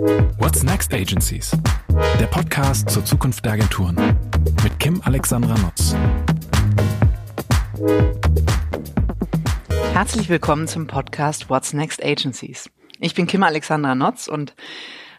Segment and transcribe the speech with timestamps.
[0.00, 1.50] What's Next Agencies?
[2.18, 4.16] Der Podcast zur Zukunft der Agenturen
[4.62, 5.94] mit Kim Alexandra Nutz.
[9.92, 12.70] Herzlich willkommen zum Podcast What's Next Agencies.
[12.98, 14.54] Ich bin Kim Alexandra Notz und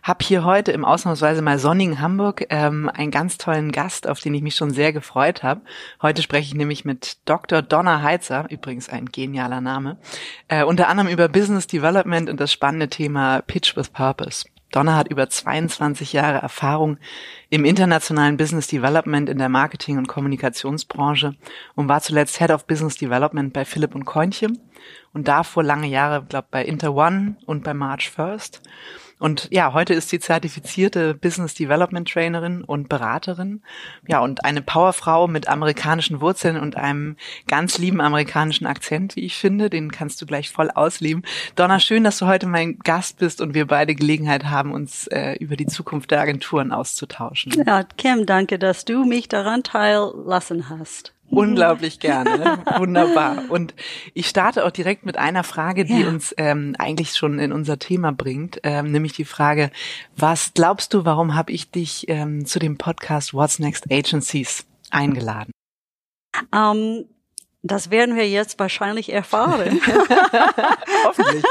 [0.02, 4.34] habe hier heute im ausnahmsweise mal sonnigen Hamburg ähm, einen ganz tollen Gast, auf den
[4.34, 5.62] ich mich schon sehr gefreut habe.
[6.02, 7.62] Heute spreche ich nämlich mit Dr.
[7.62, 10.00] Donna Heitzer, übrigens ein genialer Name,
[10.48, 14.46] äh, unter anderem über Business Development und das spannende Thema Pitch with Purpose.
[14.72, 16.98] Donna hat über 22 Jahre Erfahrung
[17.50, 21.36] im internationalen Business Development in der Marketing- und Kommunikationsbranche
[21.76, 24.50] und war zuletzt Head of Business Development bei Philipp und Kointje
[25.14, 28.62] und davor lange Jahre, glaube bei Interone und bei March First.
[29.22, 33.62] Und ja, heute ist sie zertifizierte Business Development Trainerin und Beraterin.
[34.08, 37.18] Ja, und eine Powerfrau mit amerikanischen Wurzeln und einem
[37.48, 39.70] ganz lieben amerikanischen Akzent, wie ich finde.
[39.70, 41.22] Den kannst du gleich voll ausleben.
[41.56, 45.34] Donna, schön, dass du heute mein Gast bist und wir beide Gelegenheit haben, uns äh,
[45.34, 47.54] über die Zukunft der Agenturen auszutauschen.
[47.64, 51.14] Ja, Kim, danke, dass du mich daran teillassen hast.
[51.32, 52.60] Unglaublich gerne.
[52.78, 53.46] Wunderbar.
[53.50, 53.74] Und
[54.14, 56.08] ich starte auch direkt mit einer Frage, die ja.
[56.08, 59.72] uns ähm, eigentlich schon in unser Thema bringt, ähm, nämlich die Frage,
[60.16, 65.52] was glaubst du, warum habe ich dich ähm, zu dem Podcast What's Next Agencies eingeladen?
[66.52, 67.06] Um, ähm,
[67.64, 69.80] das werden wir jetzt wahrscheinlich erfahren.
[71.06, 71.44] Hoffentlich.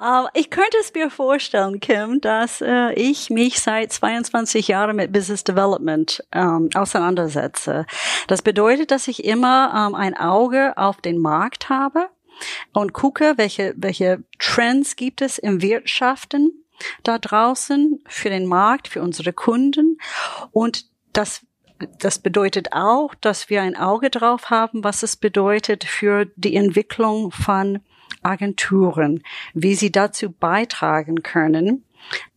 [0.00, 5.12] Uh, ich könnte es mir vorstellen, Kim, dass äh, ich mich seit 22 Jahren mit
[5.12, 7.86] Business Development ähm, auseinandersetze.
[8.26, 12.08] Das bedeutet, dass ich immer ähm, ein Auge auf den Markt habe
[12.74, 16.52] und gucke, welche, welche Trends gibt es im Wirtschaften
[17.02, 19.98] da draußen für den Markt, für unsere Kunden
[20.50, 21.42] und das
[21.98, 27.30] das bedeutet auch, dass wir ein Auge drauf haben, was es bedeutet für die Entwicklung
[27.30, 27.80] von
[28.22, 29.22] Agenturen,
[29.54, 31.84] wie sie dazu beitragen können,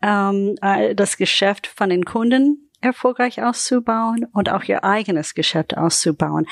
[0.02, 6.46] ähm, äh, das Geschäft von den Kunden erfolgreich auszubauen und auch ihr eigenes Geschäft auszubauen.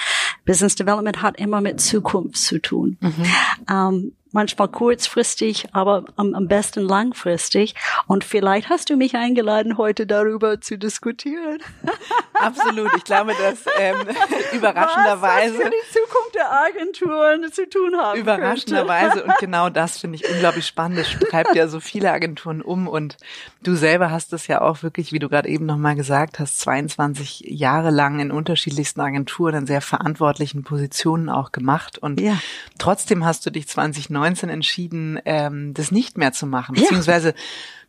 [0.45, 2.97] Business Development hat immer mit Zukunft zu tun.
[2.99, 3.25] Mhm.
[3.69, 7.75] Ähm, manchmal kurzfristig, aber am, am besten langfristig.
[8.07, 11.59] Und vielleicht hast du mich eingeladen, heute darüber zu diskutieren.
[12.33, 12.91] Absolut.
[12.97, 14.07] Ich glaube, dass ähm,
[14.53, 19.27] überraschenderweise Was die Zukunft der Agenturen zu tun haben Überraschenderweise könnte.
[19.27, 20.99] und genau das finde ich unglaublich spannend.
[20.99, 23.17] Es treibt ja so viele Agenturen um und
[23.61, 27.45] du selber hast es ja auch wirklich, wie du gerade eben nochmal gesagt hast, 22
[27.47, 32.37] Jahre lang in unterschiedlichsten Agenturen in sehr verantwortlichen Positionen auch gemacht und ja.
[32.79, 37.35] trotzdem hast du dich 2019 2019 entschieden, ähm, das nicht mehr zu machen, beziehungsweise ja.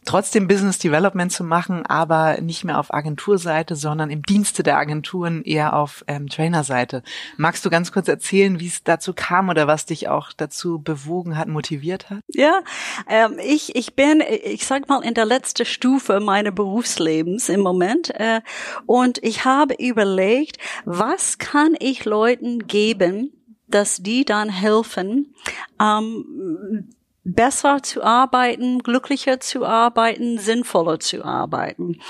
[0.04, 5.42] trotzdem Business Development zu machen, aber nicht mehr auf Agenturseite, sondern im Dienste der Agenturen
[5.42, 7.02] eher auf ähm, Trainerseite.
[7.36, 11.38] Magst du ganz kurz erzählen, wie es dazu kam oder was dich auch dazu bewogen
[11.38, 12.20] hat, motiviert hat?
[12.28, 12.60] Ja,
[13.08, 18.10] ähm, ich, ich bin, ich sag mal, in der letzten Stufe meines Berufslebens im Moment
[18.18, 18.40] äh,
[18.86, 23.32] und ich habe überlegt, was kann ich Leuten geben,
[23.74, 25.34] dass die dann helfen,
[25.80, 32.00] ähm, besser zu arbeiten, glücklicher zu arbeiten, sinnvoller zu arbeiten.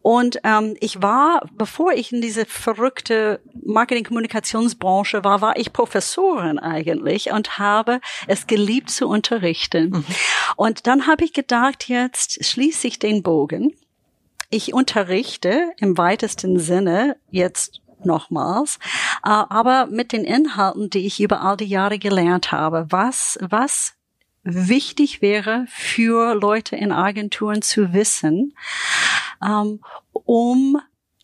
[0.00, 7.30] Und ähm, ich war, bevor ich in diese verrückte Marketing-Kommunikationsbranche war, war ich Professorin eigentlich
[7.32, 9.90] und habe es geliebt zu unterrichten.
[9.90, 10.04] Mhm.
[10.56, 13.74] Und dann habe ich gedacht, jetzt schließe ich den Bogen.
[14.48, 18.78] Ich unterrichte im weitesten Sinne jetzt nochmals,
[19.24, 23.94] äh, aber mit den Inhalten, die ich über all die Jahre gelernt habe, was, was
[24.42, 28.54] wichtig wäre für Leute in Agenturen zu wissen,
[29.44, 29.80] ähm,
[30.12, 30.80] um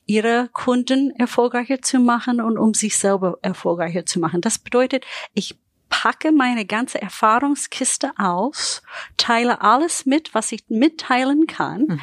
[0.07, 4.41] ihre Kunden erfolgreicher zu machen und um sich selber erfolgreicher zu machen.
[4.41, 5.57] Das bedeutet, ich
[5.89, 8.83] packe meine ganze Erfahrungskiste aus,
[9.17, 12.01] teile alles mit, was ich mitteilen kann mhm.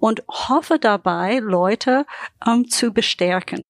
[0.00, 2.04] und hoffe dabei, Leute
[2.46, 3.62] ähm, zu bestärken.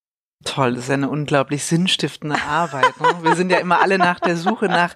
[0.49, 2.99] Toll, das ist eine unglaublich sinnstiftende Arbeit.
[3.01, 3.09] Ne?
[3.23, 4.95] Wir sind ja immer alle nach der Suche nach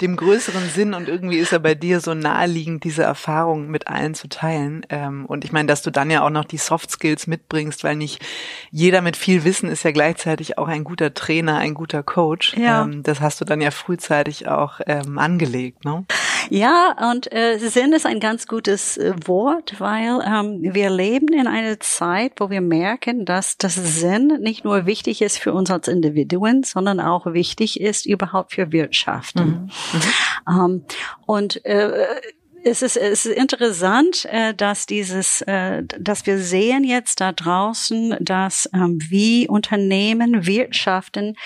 [0.00, 4.14] dem größeren Sinn und irgendwie ist er bei dir so naheliegend, diese Erfahrung mit allen
[4.14, 4.86] zu teilen.
[4.90, 7.96] Ähm, und ich meine, dass du dann ja auch noch die Soft Skills mitbringst, weil
[7.96, 8.24] nicht
[8.70, 12.56] jeder mit viel Wissen ist ja gleichzeitig auch ein guter Trainer, ein guter Coach.
[12.56, 12.84] Ja.
[12.84, 16.04] Ähm, das hast du dann ja frühzeitig auch ähm, angelegt, ne?
[16.50, 21.46] Ja, und äh, Sinn ist ein ganz gutes äh, Wort, weil ähm, wir leben in
[21.46, 25.88] einer Zeit, wo wir merken, dass das Sinn nicht nur wichtig ist für uns als
[25.88, 29.70] Individuen, sondern auch wichtig ist überhaupt für Wirtschaften.
[30.48, 30.52] Mhm.
[30.52, 30.64] Mhm.
[30.64, 30.84] Ähm,
[31.26, 32.06] und äh,
[32.64, 38.16] es ist, es ist interessant, äh, dass dieses, äh, dass wir sehen jetzt da draußen,
[38.20, 41.36] dass ähm, wie Unternehmen wirtschaften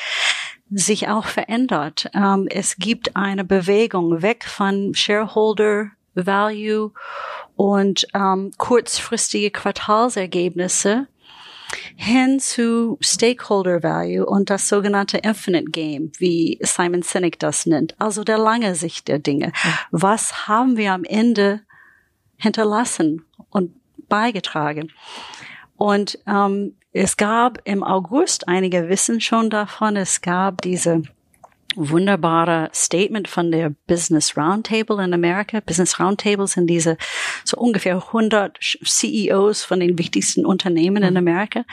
[0.71, 2.11] sich auch verändert.
[2.15, 6.93] Ähm, es gibt eine Bewegung weg von Shareholder Value
[7.55, 11.07] und ähm, kurzfristige Quartalsergebnisse
[11.97, 18.25] hin zu Stakeholder Value und das sogenannte Infinite Game, wie Simon Sinek das nennt, also
[18.25, 19.53] der lange Sicht der Dinge.
[19.91, 21.63] Was haben wir am Ende
[22.37, 23.73] hinterlassen und
[24.09, 24.93] beigetragen?
[25.77, 31.03] Und ähm, es gab im August, einige wissen schon davon, es gab diese
[31.75, 35.61] wunderbare Statement von der Business Roundtable in Amerika.
[35.61, 36.97] Business Roundtables sind diese
[37.45, 41.19] so ungefähr 100 CEOs von den wichtigsten Unternehmen in mhm.
[41.19, 41.65] Amerika.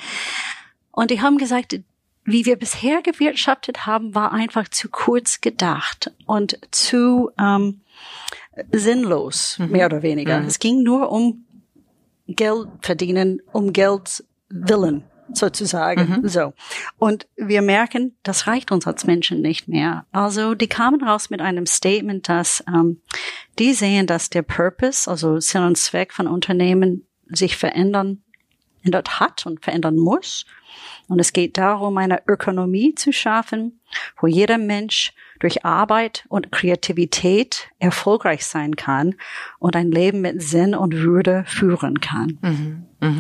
[0.92, 1.80] Und die haben gesagt,
[2.26, 7.80] wie wir bisher gewirtschaftet haben, war einfach zu kurz gedacht und zu ähm,
[8.74, 9.72] sinnlos, mhm.
[9.72, 10.42] mehr oder weniger.
[10.42, 10.48] Mhm.
[10.48, 11.46] Es ging nur um
[12.28, 16.22] Geld verdienen, um Geld willen sozusagen.
[16.22, 16.28] Mhm.
[16.28, 16.54] So.
[16.98, 20.06] Und wir merken, das reicht uns als Menschen nicht mehr.
[20.12, 23.02] Also die kamen raus mit einem Statement, dass ähm,
[23.60, 28.24] die sehen, dass der Purpose, also Sinn und Zweck von Unternehmen sich verändern,
[28.84, 30.46] ändert hat und verändern muss.
[31.08, 33.80] Und es geht darum, eine Ökonomie zu schaffen,
[34.20, 39.16] wo jeder Mensch durch Arbeit und Kreativität erfolgreich sein kann
[39.60, 42.40] und ein Leben mit Sinn und Würde führen kann.
[42.42, 42.86] Mhm.
[43.02, 43.20] Mhm.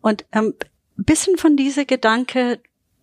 [0.00, 0.54] Und ähm,
[0.96, 2.60] bisschen von dieser Gedanke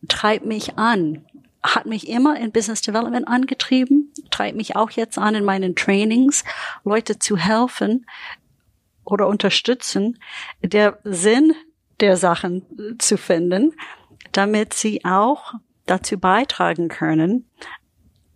[0.08, 1.26] treibt mich an,
[1.64, 6.44] hat mich immer in Business Development angetrieben, treibt mich auch jetzt an in meinen Trainings,
[6.84, 8.06] Leute zu helfen
[9.04, 10.20] oder unterstützen,
[10.62, 11.54] der Sinn
[12.00, 13.74] der Sachen zu finden,
[14.32, 15.54] damit sie auch
[15.86, 17.46] dazu beitragen können,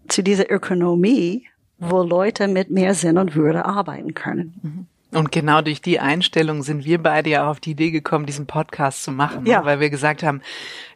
[0.08, 1.48] zu dieser Ökonomie,
[1.80, 4.60] wo Leute mit mehr Sinn und Würde arbeiten können.
[4.62, 4.88] Mhm.
[5.12, 8.48] Und genau durch die Einstellung sind wir beide ja auch auf die Idee gekommen, diesen
[8.48, 9.64] Podcast zu machen, ja.
[9.64, 10.42] weil wir gesagt haben,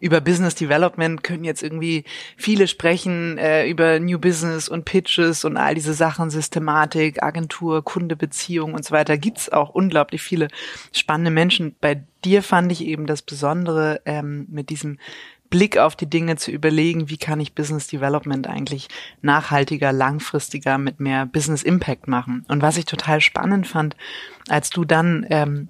[0.02, 2.04] über Business Development können jetzt irgendwie
[2.36, 8.74] viele sprechen, äh, über New Business und Pitches und all diese Sachen, Systematik, Agentur, Kundebeziehung
[8.74, 9.18] und so weiter.
[9.18, 10.50] Gibt's auch unglaublich viele
[10.92, 11.76] spannende Menschen.
[11.80, 14.98] Bei dir fand ich eben das Besondere ähm, mit diesem
[15.50, 18.88] Blick auf die Dinge zu überlegen, wie kann ich Business Development eigentlich
[19.22, 22.46] nachhaltiger, langfristiger mit mehr Business Impact machen.
[22.48, 23.96] Und was ich total spannend fand,
[24.48, 25.70] als du dann ähm,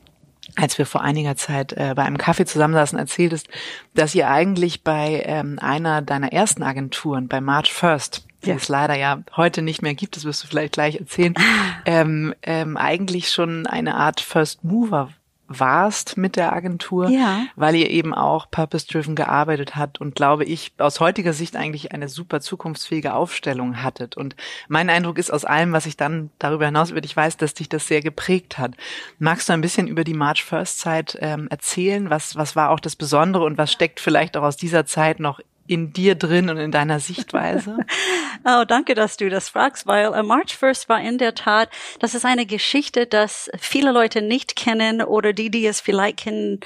[0.55, 3.47] als wir vor einiger Zeit äh, bei einem Kaffee zusammensaßen, erzähltest,
[3.93, 8.55] dass ihr eigentlich bei ähm, einer deiner ersten Agenturen, bei March First, die ja.
[8.55, 11.35] es leider ja heute nicht mehr gibt, das wirst du vielleicht gleich erzählen,
[11.85, 15.11] ähm, ähm, eigentlich schon eine Art First Mover
[15.49, 17.45] warst mit der Agentur, ja.
[17.55, 22.07] weil ihr eben auch purpose-driven gearbeitet habt und glaube ich aus heutiger Sicht eigentlich eine
[22.07, 24.15] super zukunftsfähige Aufstellung hattet.
[24.15, 24.35] Und
[24.67, 27.67] mein Eindruck ist aus allem, was ich dann darüber hinaus über dich weiß, dass dich
[27.67, 28.73] das sehr geprägt hat.
[29.17, 32.09] Magst du ein bisschen über die March First Zeit ähm, erzählen?
[32.09, 35.39] Was, was war auch das Besondere und was steckt vielleicht auch aus dieser Zeit noch
[35.69, 37.77] in dir drin und in deiner Sichtweise?
[38.43, 41.69] oh, danke, dass du das fragst, weil uh, March First war in der Tat,
[41.99, 46.59] das ist eine Geschichte, dass viele Leute nicht kennen oder die, die es vielleicht kennen,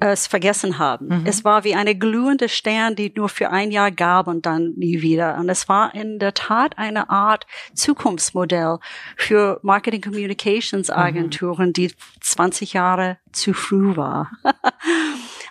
[0.00, 1.08] es vergessen haben.
[1.08, 1.26] Mhm.
[1.26, 5.02] Es war wie eine glühende Stern, die nur für ein Jahr gab und dann nie
[5.02, 5.36] wieder.
[5.38, 8.78] Und es war in der Tat eine Art Zukunftsmodell
[9.16, 10.94] für Marketing Communications mhm.
[10.94, 11.72] Agenturen, mhm.
[11.72, 14.30] die 20 Jahre zu früh war.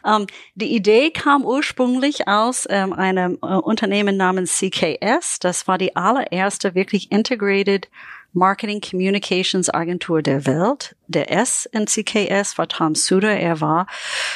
[0.03, 5.39] Um, ähm, die Idee kam ursprünglich aus ähm, einem äh, Unternehmen namens CKS.
[5.39, 7.89] Das war die allererste wirklich integrated
[8.33, 10.95] Marketing Communications Agentur der Welt.
[11.07, 13.31] Der S in CKS war Tom Suter.
[13.31, 13.87] Er war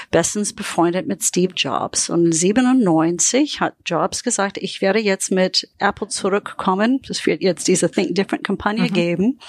[0.10, 2.10] bestens befreundet mit Steve Jobs.
[2.10, 7.01] Und 97 hat Jobs gesagt, ich werde jetzt mit Apple zurückkommen.
[7.10, 8.93] Es wird jetzt diese Think Different Kampagne mhm.
[8.93, 9.39] geben.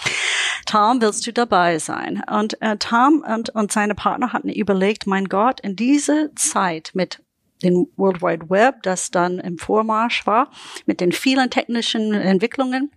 [0.66, 2.22] Tom, willst du dabei sein?
[2.30, 7.20] Und äh, Tom und, und seine Partner hatten überlegt, mein Gott, in diese Zeit mit
[7.62, 10.50] den World Wide Web, das dann im Vormarsch war,
[10.86, 12.90] mit den vielen technischen Entwicklungen,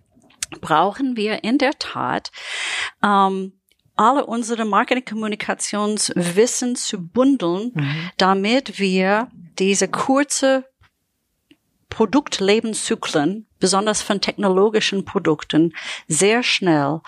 [0.60, 2.30] brauchen wir in der Tat
[3.02, 3.52] ähm,
[3.96, 8.10] alle unsere Marketing-Kommunikationswissen zu bundeln, mhm.
[8.18, 10.66] damit wir diese kurze
[11.88, 15.72] Produktlebenszyklen, besonders von technologischen Produkten,
[16.08, 17.00] sehr schnell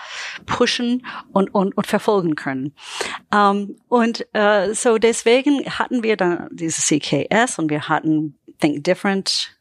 [0.47, 2.73] pushen und, und, und verfolgen können.
[3.31, 9.58] Ähm, und uh, so deswegen hatten wir dann dieses CKS und wir hatten Think Different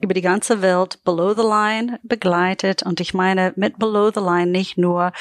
[0.00, 2.82] über die ganze Welt Below the Line begleitet.
[2.82, 5.12] Und ich meine mit Below the Line nicht nur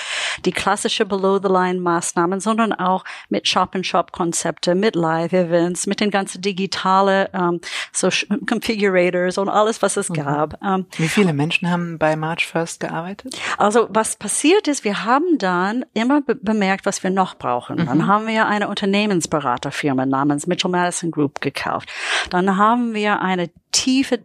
[0.44, 6.41] die klassische Below the Line Maßnahmen, sondern auch mit Shop-and-Shop-Konzepte, mit Live-Events, mit den ganzen
[6.41, 7.62] digitale ähm,
[7.94, 8.10] so
[8.50, 10.15] Configurators und alles, was es mhm.
[10.15, 10.62] gab.
[10.63, 13.39] Ähm, Wie viele Menschen haben bei March First gearbeitet?
[13.58, 17.77] Also was passiert ist, wir haben dann immer be bemerkt, was wir noch brauchen.
[17.77, 17.86] Mhm.
[17.86, 21.89] Dann haben wir eine Unternehmensberaterfirma namens Mitchell Madison Group gekauft.
[22.29, 24.20] Dann haben wir eine tiefe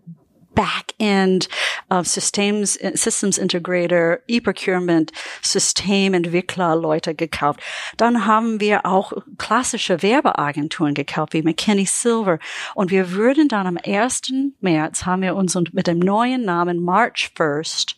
[0.55, 1.49] Backend
[1.93, 7.61] uh, Systems, Systems Integrator, E-Procurement, Systementwickler Leute gekauft.
[7.97, 12.39] Dann haben wir auch klassische Werbeagenturen gekauft, wie McKinney Silver.
[12.75, 14.23] Und wir würden dann am 1.
[14.61, 17.97] März haben wir uns mit dem neuen Namen March First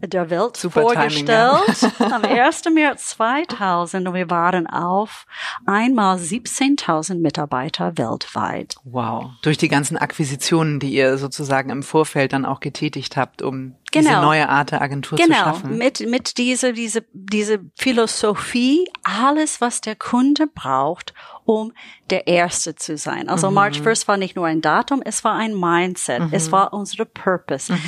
[0.00, 1.26] der Welt Super vorgestellt.
[1.26, 2.12] Timing, ja.
[2.16, 2.64] Am 1.
[2.74, 5.26] März 2000 und wir waren auf
[5.66, 8.76] einmal 17.000 Mitarbeiter weltweit.
[8.84, 9.30] Wow.
[9.42, 14.10] Durch die ganzen Akquisitionen, die ihr sozusagen im Vorfeld dann auch getätigt habt, um genau.
[14.10, 15.28] diese neue Art der Agentur genau.
[15.28, 15.68] zu schaffen.
[15.70, 15.84] Genau.
[15.84, 21.72] Mit, mit dieser, diese, diese Philosophie, alles, was der Kunde braucht, um
[22.10, 23.28] der Erste zu sein.
[23.28, 23.54] Also mhm.
[23.54, 26.20] March First war nicht nur ein Datum, es war ein Mindset.
[26.20, 26.28] Mhm.
[26.32, 27.72] Es war unsere Purpose.
[27.72, 27.80] Mhm.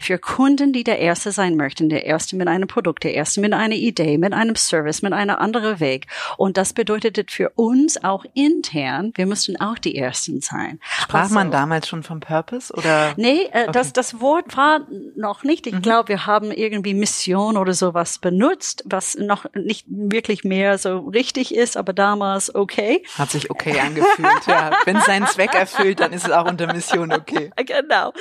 [0.00, 3.52] Für Kunden, die der Erste sein möchten, der Erste mit einem Produkt, der Erste mit
[3.52, 6.06] einer Idee, mit einem Service, mit einer anderen Weg.
[6.36, 10.80] Und das bedeutet für uns auch intern, wir müssten auch die Ersten sein.
[10.82, 13.14] Sprach also, man damals schon vom Purpose oder?
[13.16, 13.72] Nee, äh, okay.
[13.72, 14.86] das, das Wort war
[15.16, 15.66] noch nicht.
[15.66, 15.82] Ich mhm.
[15.82, 21.54] glaube, wir haben irgendwie Mission oder sowas benutzt, was noch nicht wirklich mehr so richtig
[21.54, 23.02] ist, aber damals okay.
[23.16, 24.70] Hat sich okay angefühlt, ja.
[24.84, 27.50] Wenn es seinen Zweck erfüllt, dann ist es auch unter Mission okay.
[27.66, 28.12] Genau.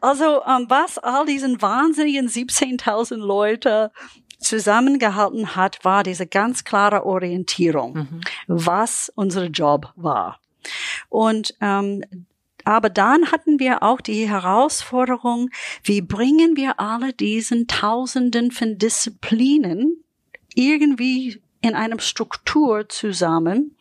[0.00, 3.92] Also, ähm, was all diesen wahnsinnigen 17.000 Leute
[4.38, 8.20] zusammengehalten hat, war diese ganz klare Orientierung, mhm.
[8.46, 10.40] was unser Job war.
[11.08, 12.04] Und ähm,
[12.64, 15.48] aber dann hatten wir auch die Herausforderung,
[15.84, 20.04] wie bringen wir alle diesen Tausenden von Disziplinen
[20.54, 23.74] irgendwie in einem Struktur zusammen,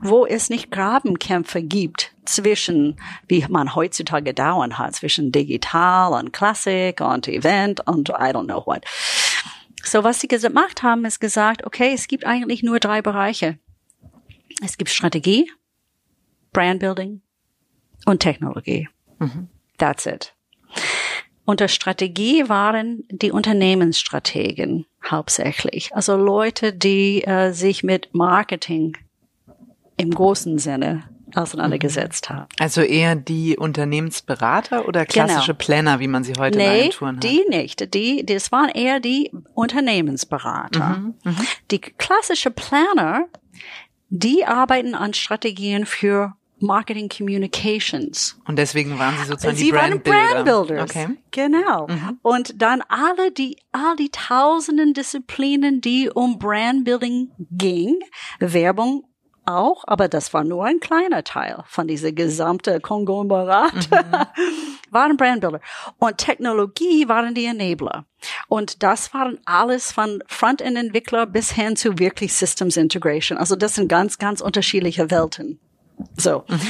[0.00, 7.00] wo es nicht Grabenkämpfe gibt zwischen, wie man heutzutage dauern hat, zwischen digital und Klassik
[7.00, 8.84] und Event und I don't know what.
[9.82, 13.58] So, was sie gemacht haben, ist gesagt, okay, es gibt eigentlich nur drei Bereiche.
[14.62, 15.50] Es gibt Strategie,
[16.52, 17.22] Brandbuilding
[18.04, 18.88] und Technologie.
[19.18, 19.48] Mhm.
[19.78, 20.34] That's it.
[21.44, 25.94] Unter Strategie waren die Unternehmensstrategen hauptsächlich.
[25.94, 28.96] Also Leute, die äh, sich mit Marketing
[29.96, 31.04] im großen Sinne
[31.36, 32.46] auseinandergesetzt haben.
[32.58, 35.58] Also eher die Unternehmensberater oder klassische genau.
[35.58, 37.24] Planner, wie man sie heute nee, in Agenturen hat?
[37.24, 37.94] die nicht.
[37.94, 40.98] Die, das waren eher die Unternehmensberater.
[40.98, 41.34] Mhm, mh.
[41.70, 43.26] Die klassische Planner,
[44.08, 48.38] die arbeiten an Strategien für Marketing Communications.
[48.46, 50.90] Und deswegen waren Sie sozusagen Sie die Brand waren Brand Builders.
[50.90, 51.08] Okay.
[51.30, 51.86] Genau.
[51.88, 52.18] Mhm.
[52.22, 57.98] Und dann alle die, all die tausenden Disziplinen, die um Brand Building ging,
[58.38, 59.04] Werbung
[59.46, 64.12] auch, aber das war nur ein kleiner Teil von dieser gesamte Konglomerat, mhm.
[64.90, 65.60] waren Brandbuilder.
[65.98, 68.04] Und Technologie waren die Enabler.
[68.48, 73.38] Und das waren alles von Frontend-Entwickler bis hin zu wirklich Systems Integration.
[73.38, 75.58] Also das sind ganz, ganz unterschiedliche Welten.
[76.16, 76.44] So.
[76.48, 76.60] Mhm.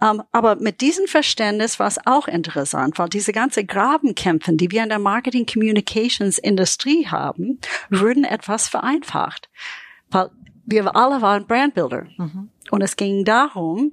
[0.00, 4.70] Um, ähm, aber mit diesem Verständnis war es auch interessant, weil diese ganze Grabenkämpfen, die
[4.70, 9.48] wir in der Marketing Communications Industrie haben, würden etwas vereinfacht.
[10.10, 10.30] Weil
[10.64, 12.06] wir alle waren Brandbuilder.
[12.16, 12.48] Mhm.
[12.70, 13.92] Und es ging darum,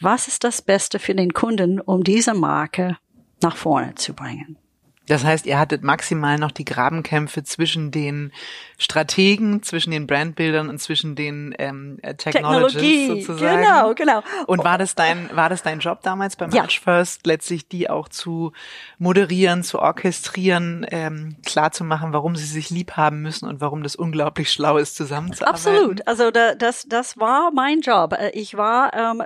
[0.00, 2.98] was ist das Beste für den Kunden, um diese Marke
[3.42, 4.58] nach vorne zu bringen.
[5.06, 8.32] Das heißt, ihr hattet maximal noch die Grabenkämpfe zwischen den
[8.78, 13.62] Strategen, zwischen den Brandbildern und zwischen den ähm, äh, Technologists Technologie, sozusagen.
[13.62, 14.22] Genau, genau.
[14.46, 16.62] Und war das dein, war das dein Job damals beim ja.
[16.62, 18.52] March First, letztlich die auch zu
[18.98, 23.82] moderieren, zu orchestrieren, ähm, klar zu machen, warum sie sich lieb haben müssen und warum
[23.82, 25.70] das unglaublich schlau ist, zusammenzuarbeiten?
[25.70, 26.08] Absolut.
[26.08, 28.12] Also da, das, das war mein Job.
[28.12, 29.22] Äh, ich war, ähm,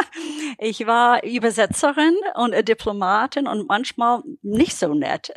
[0.58, 5.32] ich war Übersetzerin und Diplomatin und manchmal nicht so nett nett.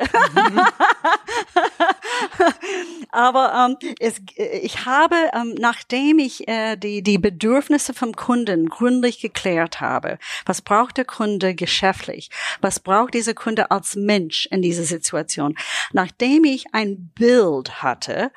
[3.10, 9.20] Aber ähm, es, ich habe, ähm, nachdem ich äh, die, die Bedürfnisse vom Kunden gründlich
[9.20, 12.30] geklärt habe, was braucht der Kunde geschäftlich,
[12.60, 15.56] was braucht dieser Kunde als Mensch in dieser Situation,
[15.92, 18.30] nachdem ich ein Bild hatte,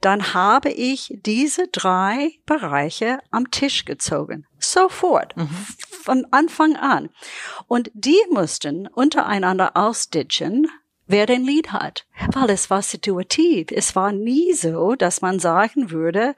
[0.00, 4.46] dann habe ich diese drei Bereiche am Tisch gezogen.
[4.58, 5.36] Sofort.
[5.36, 5.66] Mhm.
[6.02, 7.10] Von Anfang an.
[7.66, 10.68] Und die mussten untereinander ausditchen,
[11.08, 13.68] wer den Lied hat, weil es war situativ.
[13.70, 16.34] Es war nie so, dass man sagen würde,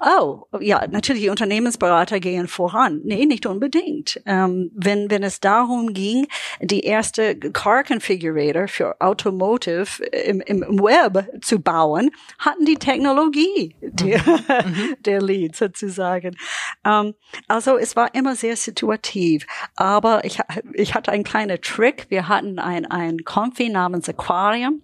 [0.00, 3.00] oh, ja, natürlich die Unternehmensberater gehen voran.
[3.04, 4.22] Nee, nicht unbedingt.
[4.24, 6.28] Ähm, wenn, wenn es darum ging,
[6.60, 14.20] die erste Car Configurator für Automotive im, im Web zu bauen, hatten die Technologie der,
[14.20, 14.96] mhm.
[15.04, 16.36] der Lead sozusagen.
[16.84, 17.14] Ähm,
[17.48, 19.46] also es war immer sehr situativ.
[19.74, 20.38] Aber ich,
[20.72, 22.06] ich hatte einen kleinen Trick.
[22.08, 24.82] Wir hatten ein, ein Confi namens Aquarium.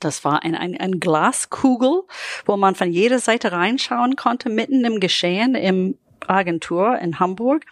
[0.00, 2.02] Das war ein, ein, ein Glaskugel,
[2.46, 7.64] wo man von jeder Seite reinschauen konnte, mitten im Geschehen im Agentur in Hamburg.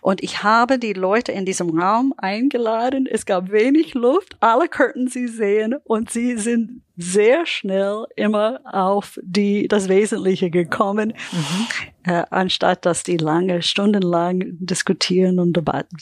[0.00, 3.06] Und ich habe die Leute in diesem Raum eingeladen.
[3.06, 4.36] Es gab wenig Luft.
[4.40, 11.14] Alle könnten sie sehen und sie sind sehr schnell immer auf die, das Wesentliche gekommen,
[11.32, 11.66] mhm.
[12.04, 15.54] äh, anstatt dass die lange, stundenlang diskutieren und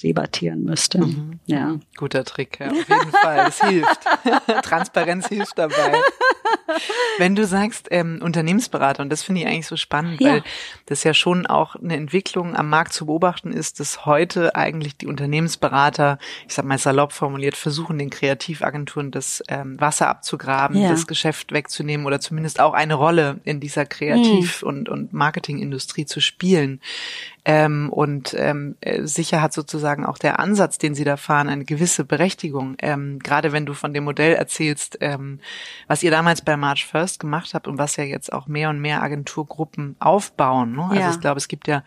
[0.03, 1.01] debattieren müssten.
[1.01, 1.41] Mhm.
[1.47, 1.79] Ja.
[1.97, 3.47] Guter Trick, ja, auf jeden Fall.
[3.49, 4.01] Es hilft.
[4.63, 5.95] Transparenz hilft dabei.
[7.19, 10.35] Wenn du sagst ähm, Unternehmensberater, und das finde ich eigentlich so spannend, ja.
[10.35, 10.43] weil
[10.87, 15.07] das ja schon auch eine Entwicklung am Markt zu beobachten ist, dass heute eigentlich die
[15.07, 20.82] Unternehmensberater, ich sag mal salopp formuliert, versuchen, den Kreativagenturen das ähm, Wasser abzugraben, ja.
[20.91, 24.69] Das Geschäft wegzunehmen oder zumindest auch eine Rolle in dieser Kreativ- mhm.
[24.69, 26.81] und, und Marketingindustrie zu spielen.
[27.45, 31.65] Ähm, und ähm, äh, sicher hat sozusagen auch der Ansatz, den Sie da fahren, eine
[31.65, 32.77] gewisse Berechtigung.
[32.79, 35.41] Ähm, gerade wenn du von dem Modell erzählst, ähm,
[35.89, 38.81] was ihr damals bei March First gemacht habt und was ja jetzt auch mehr und
[38.81, 40.77] mehr Agenturgruppen aufbauen.
[40.77, 40.85] Ne?
[40.85, 41.11] Also ja.
[41.11, 41.83] ich glaube, es gibt ja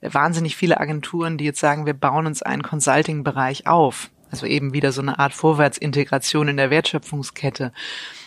[0.00, 4.10] wahnsinnig viele Agenturen, die jetzt sagen, wir bauen uns einen Consulting-Bereich auf.
[4.30, 7.72] Also eben wieder so eine Art Vorwärtsintegration in der Wertschöpfungskette.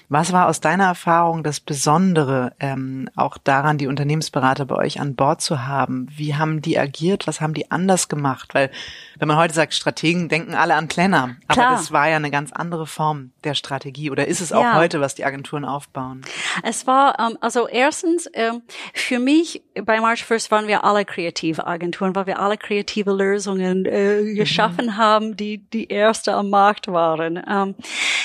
[0.09, 5.15] Was war aus deiner Erfahrung das Besondere, ähm, auch daran, die Unternehmensberater bei euch an
[5.15, 6.07] Bord zu haben?
[6.15, 7.27] Wie haben die agiert?
[7.27, 8.55] Was haben die anders gemacht?
[8.55, 8.71] Weil
[9.19, 11.71] wenn man heute sagt, Strategen denken alle an Planner, aber Klar.
[11.71, 14.09] das war ja eine ganz andere Form der Strategie.
[14.09, 14.75] Oder ist es auch ja.
[14.75, 16.21] heute, was die Agenturen aufbauen?
[16.63, 18.61] Es war, ähm, also erstens, ähm,
[18.93, 23.85] für mich bei March First waren wir alle kreative Agenturen, weil wir alle kreative Lösungen
[23.85, 24.35] äh, mhm.
[24.35, 24.97] geschaffen mhm.
[24.97, 27.43] haben, die die erste am Markt waren.
[27.45, 27.75] Ähm,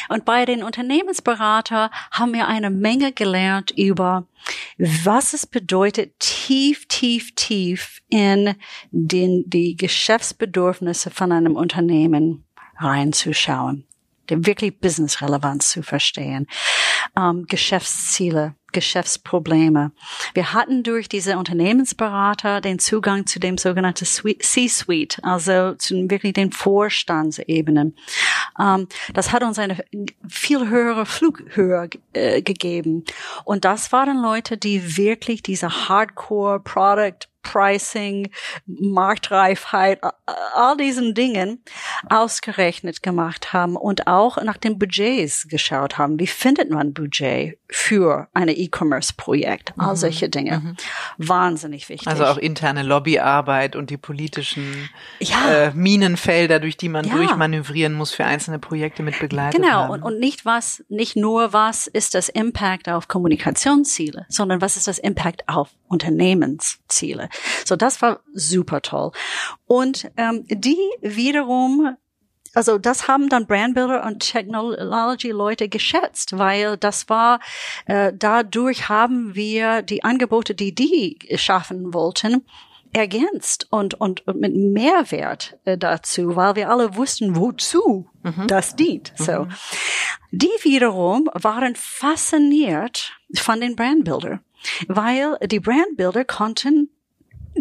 [0.08, 4.26] und bei den Unternehmensberatern Vater haben wir eine Menge gelernt über,
[4.78, 8.54] was es bedeutet, tief, tief, tief in
[8.90, 12.44] den, die Geschäftsbedürfnisse von einem Unternehmen
[12.76, 13.86] reinzuschauen,
[14.28, 16.46] wirklich Business-Relevanz zu verstehen,
[17.16, 19.92] ähm, Geschäftsziele Geschäftsprobleme.
[20.34, 26.52] Wir hatten durch diese Unternehmensberater den Zugang zu dem sogenannten C-Suite, also zu wirklich den
[26.52, 27.96] Vorstandsebenen.
[28.58, 29.84] Ähm, das hat uns eine
[30.28, 33.04] viel höhere Flughöhe äh, gegeben.
[33.44, 38.30] Und das waren Leute, die wirklich diese Hardcore Product Pricing,
[38.66, 40.00] Marktreifheit,
[40.54, 41.62] all diesen Dingen
[42.08, 46.18] ausgerechnet gemacht haben und auch nach den Budgets geschaut haben.
[46.18, 49.72] Wie findet man Budget für eine E-Commerce-Projekt?
[49.78, 49.96] All mhm.
[49.96, 50.60] solche Dinge.
[50.60, 50.76] Mhm.
[51.18, 52.08] Wahnsinnig wichtig.
[52.08, 55.50] Also auch interne Lobbyarbeit und die politischen ja.
[55.50, 57.14] äh, Minenfelder, durch die man ja.
[57.14, 59.92] durchmanövrieren muss für einzelne Projekte mit begleitet Genau.
[59.92, 64.88] Und, und nicht was, nicht nur was ist das Impact auf Kommunikationsziele, sondern was ist
[64.88, 67.28] das Impact auf Unternehmensziele.
[67.64, 69.12] So, das war super toll.
[69.66, 71.96] Und ähm, die wiederum
[72.54, 77.40] also das haben dann Brandbuilder und Technology-Leute geschätzt, weil das war,
[77.86, 82.44] äh, dadurch haben wir die Angebote, die die schaffen wollten,
[82.92, 88.46] ergänzt und, und, und mit Mehrwert äh, dazu, weil wir alle wussten, wozu mhm.
[88.46, 89.14] das dient.
[89.18, 89.24] Mhm.
[89.24, 89.46] So.
[90.30, 94.40] Die wiederum waren fasziniert von den Brandbuilder,
[94.88, 96.90] weil die Brandbuilder konnten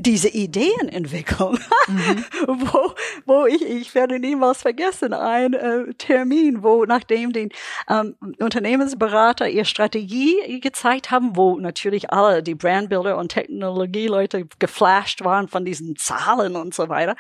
[0.02, 2.26] diese Ideenentwicklung, mhm.
[2.48, 2.94] wo,
[3.26, 7.50] wo ich, ich werde niemals vergessen, ein äh, Termin, wo nachdem den
[7.90, 15.48] ähm, Unternehmensberater ihre Strategie gezeigt haben, wo natürlich alle die Brandbuilder und Technologieleute geflasht waren
[15.48, 17.16] von diesen Zahlen und so weiter,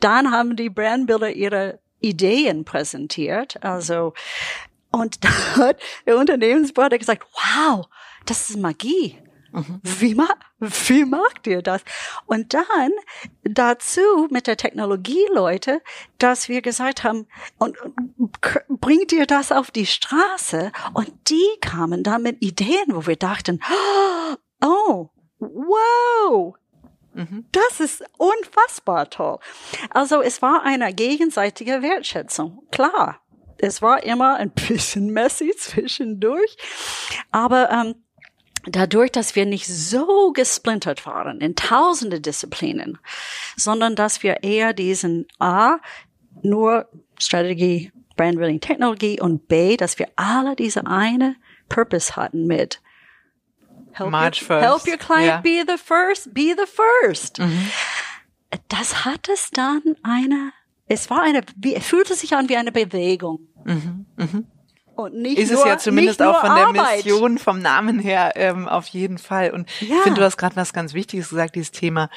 [0.00, 4.12] dann haben die Brandbuilder ihre Ideen präsentiert, also
[4.90, 7.86] und da hat der Unternehmensberater gesagt, wow,
[8.26, 9.18] das ist Magie.
[9.52, 9.80] Mhm.
[9.82, 10.28] Wie, ma
[10.60, 11.82] wie macht ihr das?
[12.26, 12.90] Und dann
[13.42, 15.80] dazu mit der Technologie, Leute,
[16.18, 17.26] dass wir gesagt haben,
[17.58, 17.76] und,
[18.68, 20.72] bringt ihr das auf die Straße?
[20.94, 23.60] Und die kamen dann mit Ideen, wo wir dachten,
[24.62, 25.08] oh,
[25.38, 26.54] wow,
[27.14, 27.46] mhm.
[27.52, 29.38] das ist unfassbar toll.
[29.90, 33.20] Also es war eine gegenseitige Wertschätzung, klar.
[33.60, 36.56] Es war immer ein bisschen messy zwischendurch,
[37.32, 37.94] aber ähm,
[38.70, 42.98] dadurch, dass wir nicht so gesplintert waren in tausende Disziplinen,
[43.56, 45.78] sondern dass wir eher diesen A,
[46.42, 51.36] nur Strategie, Brandbuilding, Technologie und B, dass wir alle diese eine
[51.68, 52.80] Purpose hatten mit
[53.92, 54.66] Help, March your, first.
[54.66, 55.40] help your client yeah.
[55.40, 57.38] be the first, be the first.
[57.38, 57.70] Mhm.
[58.68, 60.52] Das hat es dann eine,
[60.86, 63.40] es war eine, wie, es fühlte sich an wie eine Bewegung.
[63.64, 64.06] Mhm.
[64.16, 64.46] Mhm.
[64.98, 68.66] Und nicht ist nur, es ja zumindest auch von der Mission, vom Namen her ähm,
[68.66, 69.50] auf jeden Fall.
[69.50, 69.94] Und ja.
[69.94, 72.10] ich finde, du hast gerade was ganz Wichtiges gesagt, dieses Thema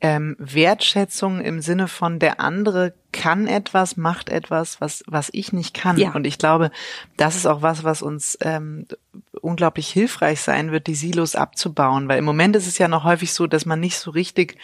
[0.00, 5.74] ähm, Wertschätzung im Sinne von der andere kann etwas, macht etwas, was was ich nicht
[5.74, 5.98] kann.
[5.98, 6.12] Ja.
[6.12, 6.70] Und ich glaube,
[7.18, 8.86] das ist auch was, was uns ähm,
[9.42, 13.34] unglaublich hilfreich sein wird, die Silos abzubauen, weil im Moment ist es ja noch häufig
[13.34, 14.56] so, dass man nicht so richtig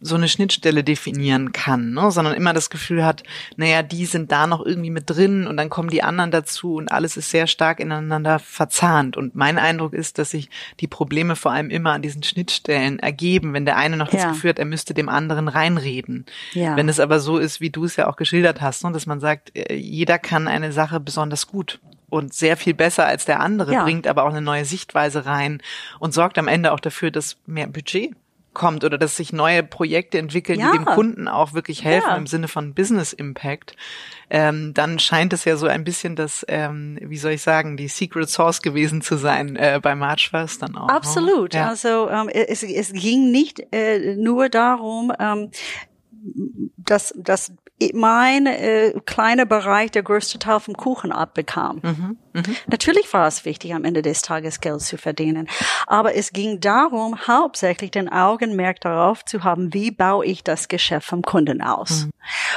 [0.00, 2.10] so eine Schnittstelle definieren kann, ne?
[2.10, 3.22] sondern immer das Gefühl hat,
[3.56, 6.92] naja, die sind da noch irgendwie mit drin und dann kommen die anderen dazu und
[6.92, 9.16] alles ist sehr stark ineinander verzahnt.
[9.16, 13.52] Und mein Eindruck ist, dass sich die Probleme vor allem immer an diesen Schnittstellen ergeben,
[13.52, 14.20] wenn der eine noch ja.
[14.20, 16.26] das Gefühl hat, er müsste dem anderen reinreden.
[16.52, 16.76] Ja.
[16.76, 18.92] Wenn es aber so ist, wie du es ja auch geschildert hast, ne?
[18.92, 23.24] dass man sagt, äh, jeder kann eine Sache besonders gut und sehr viel besser als
[23.24, 23.82] der andere, ja.
[23.84, 25.62] bringt aber auch eine neue Sichtweise rein
[25.98, 28.14] und sorgt am Ende auch dafür, dass mehr Budget
[28.58, 30.72] kommt oder dass sich neue Projekte entwickeln, ja.
[30.72, 32.16] die dem Kunden auch wirklich helfen ja.
[32.16, 33.74] im Sinne von Business Impact,
[34.28, 37.88] ähm, dann scheint es ja so ein bisschen das, ähm, wie soll ich sagen, die
[37.88, 40.88] Secret Source gewesen zu sein äh, bei March First dann auch.
[40.88, 40.94] Ne?
[40.94, 41.54] Absolut.
[41.54, 41.68] Ja.
[41.68, 45.50] Also ähm, es, es ging nicht äh, nur darum, ähm,
[46.76, 47.52] dass, dass
[47.94, 51.80] mein äh, kleiner Bereich der größte Teil vom Kuchen abbekam.
[51.82, 52.42] Mhm, mh.
[52.66, 55.48] Natürlich war es wichtig, am Ende des Tages Geld zu verdienen,
[55.86, 61.08] aber es ging darum, hauptsächlich den Augenmerk darauf zu haben, wie baue ich das Geschäft
[61.08, 62.06] vom Kunden aus.
[62.06, 62.10] Mhm.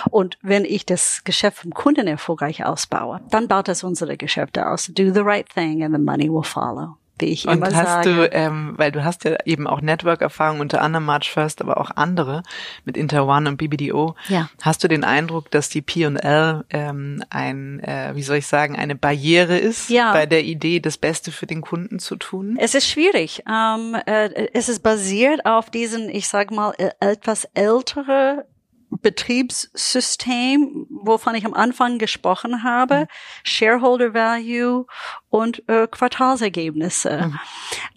[0.09, 4.87] Und wenn ich das Geschäft vom Kunden erfolgreich ausbaue, dann baut das unsere Geschäfte aus.
[4.87, 8.13] Do the right thing and the money will follow wie ich und immer hast sage.
[8.13, 11.91] du, ähm, weil du hast ja eben auch Network-Erfahrung, unter anderem March First, aber auch
[11.95, 12.43] andere
[12.85, 14.15] mit Interone und BBDO.
[14.27, 14.49] Ja.
[14.61, 18.95] Hast du den Eindruck, dass die P&L ähm, ein, äh, wie soll ich sagen, eine
[18.95, 20.11] Barriere ist ja.
[20.11, 22.57] bei der Idee, das Beste für den Kunden zu tun?
[22.59, 23.43] Es ist schwierig.
[23.49, 28.45] Ähm, äh, es ist basiert auf diesen, ich sag mal, äh, etwas ältere
[28.91, 33.07] Betriebssystem, wovon ich am Anfang gesprochen habe, mhm.
[33.43, 34.85] Shareholder Value
[35.29, 37.31] und äh, Quartalsergebnisse.
[37.31, 37.39] Mhm.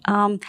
[0.07, 0.39] Ähm,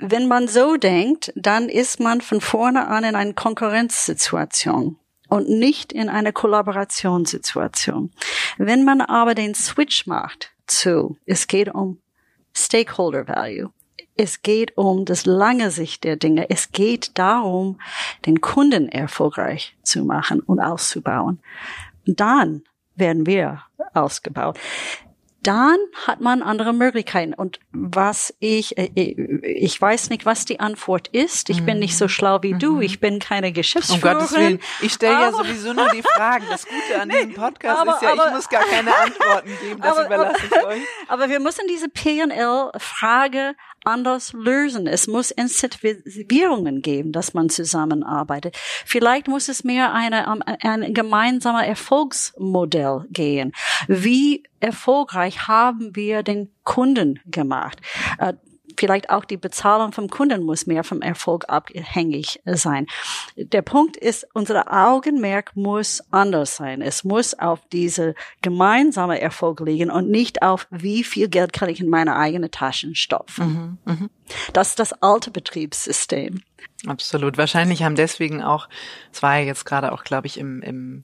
[0.00, 5.92] wenn man so denkt, dann ist man von vorne an in einer Konkurrenzsituation und nicht
[5.92, 8.12] in einer Kollaborationssituation.
[8.58, 12.00] Wenn man aber den Switch macht zu, es geht um
[12.54, 13.70] Stakeholder Value,
[14.18, 16.50] es geht um das lange Sicht der Dinge.
[16.50, 17.80] Es geht darum,
[18.26, 21.38] den Kunden erfolgreich zu machen und auszubauen.
[22.06, 22.62] Und dann
[22.96, 23.62] werden wir
[23.94, 24.58] ausgebaut
[25.42, 27.32] dann hat man andere Möglichkeiten.
[27.32, 31.48] Und was ich, äh, äh, ich weiß nicht, was die Antwort ist.
[31.48, 32.08] Ich bin nicht so mhm.
[32.08, 32.76] schlau wie du.
[32.76, 32.82] Mhm.
[32.82, 34.16] Ich bin keine Geschäftsführerin.
[34.16, 34.60] Um Gottes Willen.
[34.82, 36.44] Ich stelle ja sowieso nur die Fragen.
[36.50, 39.50] Das Gute an nee, diesem Podcast aber, ist ja, aber, ich muss gar keine Antworten
[39.62, 39.80] geben.
[39.80, 40.82] Das aber, überlasse ich euch.
[41.06, 43.54] Aber wir müssen diese P&L-Frage
[43.84, 44.86] anders lösen.
[44.86, 48.56] Es muss Incentivierungen geben, dass man zusammenarbeitet.
[48.84, 53.52] Vielleicht muss es mehr eine, um, ein gemeinsamer Erfolgsmodell gehen.
[53.86, 57.80] Wie erfolgreich haben wir den Kunden gemacht?
[58.78, 62.86] Vielleicht auch die Bezahlung vom Kunden muss mehr vom Erfolg abhängig sein.
[63.36, 66.80] Der Punkt ist, unser Augenmerk muss anders sein.
[66.80, 71.80] Es muss auf diese gemeinsame Erfolg liegen und nicht auf, wie viel Geld kann ich
[71.80, 73.78] in meine eigene Taschen stopfen.
[73.84, 74.08] Mhm, mh.
[74.52, 76.42] Das ist das alte Betriebssystem.
[76.86, 77.36] Absolut.
[77.36, 78.68] Wahrscheinlich haben deswegen auch,
[79.12, 81.02] es war ja jetzt gerade auch, glaube ich, im, im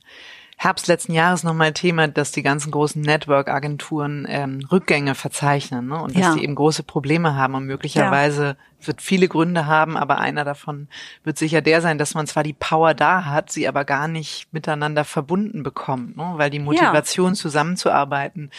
[0.56, 6.02] Herbst letzten Jahres nochmal Thema, dass die ganzen großen Network-Agenturen ähm, Rückgänge verzeichnen ne?
[6.02, 6.34] und dass ja.
[6.34, 8.44] die eben große Probleme haben und möglicherweise
[8.80, 8.86] ja.
[8.86, 10.88] wird viele Gründe haben, aber einer davon
[11.22, 14.52] wird sicher der sein, dass man zwar die Power da hat, sie aber gar nicht
[14.52, 16.32] miteinander verbunden bekommt, ne?
[16.36, 17.34] weil die Motivation ja.
[17.34, 18.50] zusammenzuarbeiten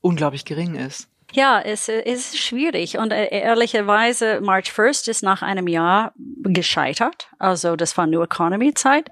[0.00, 1.09] unglaublich gering ist.
[1.32, 7.28] Ja, es ist schwierig und äh, ehrlicherweise March 1st ist nach einem Jahr gescheitert.
[7.38, 9.10] Also das war New Economy Zeit.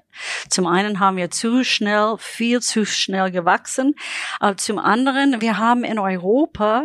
[0.49, 3.95] Zum einen haben wir zu schnell, viel zu schnell gewachsen.
[4.39, 6.83] Aber zum anderen, wir haben in Europa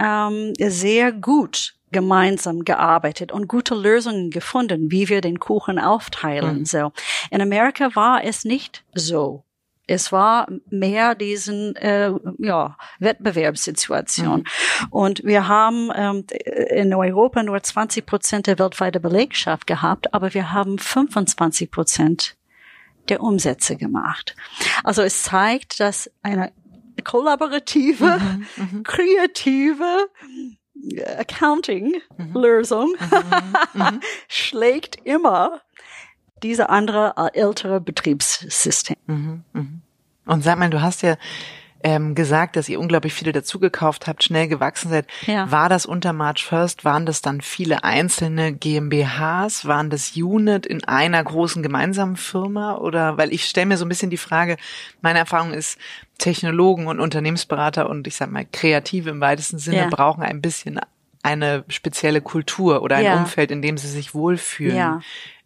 [0.00, 6.58] ähm, sehr gut gemeinsam gearbeitet und gute Lösungen gefunden, wie wir den Kuchen aufteilen.
[6.58, 6.64] Mhm.
[6.64, 6.92] So.
[7.30, 9.43] In Amerika war es nicht so.
[9.86, 14.40] Es war mehr diesen äh, ja, Wettbewerbssituation.
[14.40, 14.88] Mhm.
[14.90, 16.24] Und wir haben ähm,
[16.70, 22.36] in Europa nur 20 Prozent der weltweiten Belegschaft gehabt, aber wir haben 25 Prozent
[23.08, 24.34] der Umsätze gemacht.
[24.82, 26.52] Also es zeigt, dass eine
[27.02, 28.82] kollaborative, mhm, mhm.
[28.82, 30.08] kreative
[31.18, 35.60] Accounting-Lösung mhm, mhm, schlägt immer
[36.44, 38.96] diese andere äh, ältere Betriebssystem.
[39.06, 39.66] Mhm, mh.
[40.26, 41.16] Und sag mal, du hast ja
[41.84, 45.06] ähm, gesagt, dass ihr unglaublich viele dazugekauft habt, schnell gewachsen seid.
[45.26, 45.50] Ja.
[45.50, 46.86] War das unter March First?
[46.86, 49.66] Waren das dann viele einzelne GmbHs?
[49.66, 52.76] Waren das Unit in einer großen gemeinsamen Firma?
[52.76, 54.56] Oder weil ich stelle mir so ein bisschen die Frage,
[55.02, 55.78] meine Erfahrung ist,
[56.16, 59.88] Technologen und Unternehmensberater und ich sag mal Kreative im weitesten Sinne ja.
[59.88, 60.80] brauchen ein bisschen
[61.22, 63.16] eine spezielle Kultur oder ein ja.
[63.16, 64.76] Umfeld, in dem sie sich wohlfühlen.
[64.76, 65.00] Ja.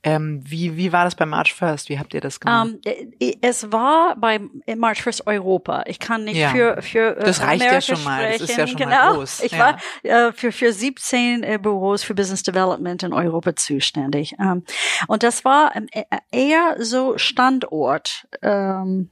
[0.05, 1.89] Ähm, wie, wie war das bei March First?
[1.89, 2.69] Wie habt ihr das gemacht?
[2.69, 4.41] Um, ähm, es war bei
[4.77, 5.83] March First Europa.
[5.87, 6.51] Ich kann nicht ja.
[6.51, 8.21] für, für äh, Das reicht Amerika ja schon mal.
[8.21, 8.41] Sprechen.
[8.41, 8.91] Das ist ja schon genau.
[8.91, 9.41] mal groß.
[9.41, 9.59] Ich ja.
[9.59, 14.37] war äh, für, für 17 äh, Büros für Business Development in Europa zuständig.
[14.39, 14.65] Um,
[15.09, 18.29] und das war ähm, e-, eher so Standort.
[18.43, 19.11] Ähm,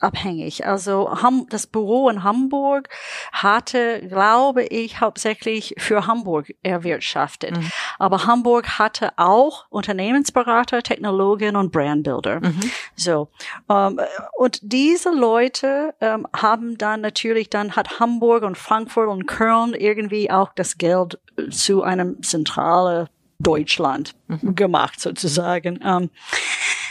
[0.00, 0.66] abhängig.
[0.66, 1.10] Also
[1.50, 2.88] das Büro in Hamburg
[3.32, 7.56] hatte, glaube ich, hauptsächlich für Hamburg erwirtschaftet.
[7.56, 7.70] Mhm.
[7.98, 12.40] Aber Hamburg hatte auch Unternehmensberater, Technologien und Brandbuilder.
[12.40, 12.60] Mhm.
[12.94, 13.28] So
[13.70, 14.00] ähm,
[14.36, 20.30] und diese Leute ähm, haben dann natürlich dann hat Hamburg und Frankfurt und Köln irgendwie
[20.30, 21.18] auch das Geld
[21.50, 24.54] zu einem zentralen Deutschland mhm.
[24.54, 25.80] gemacht sozusagen.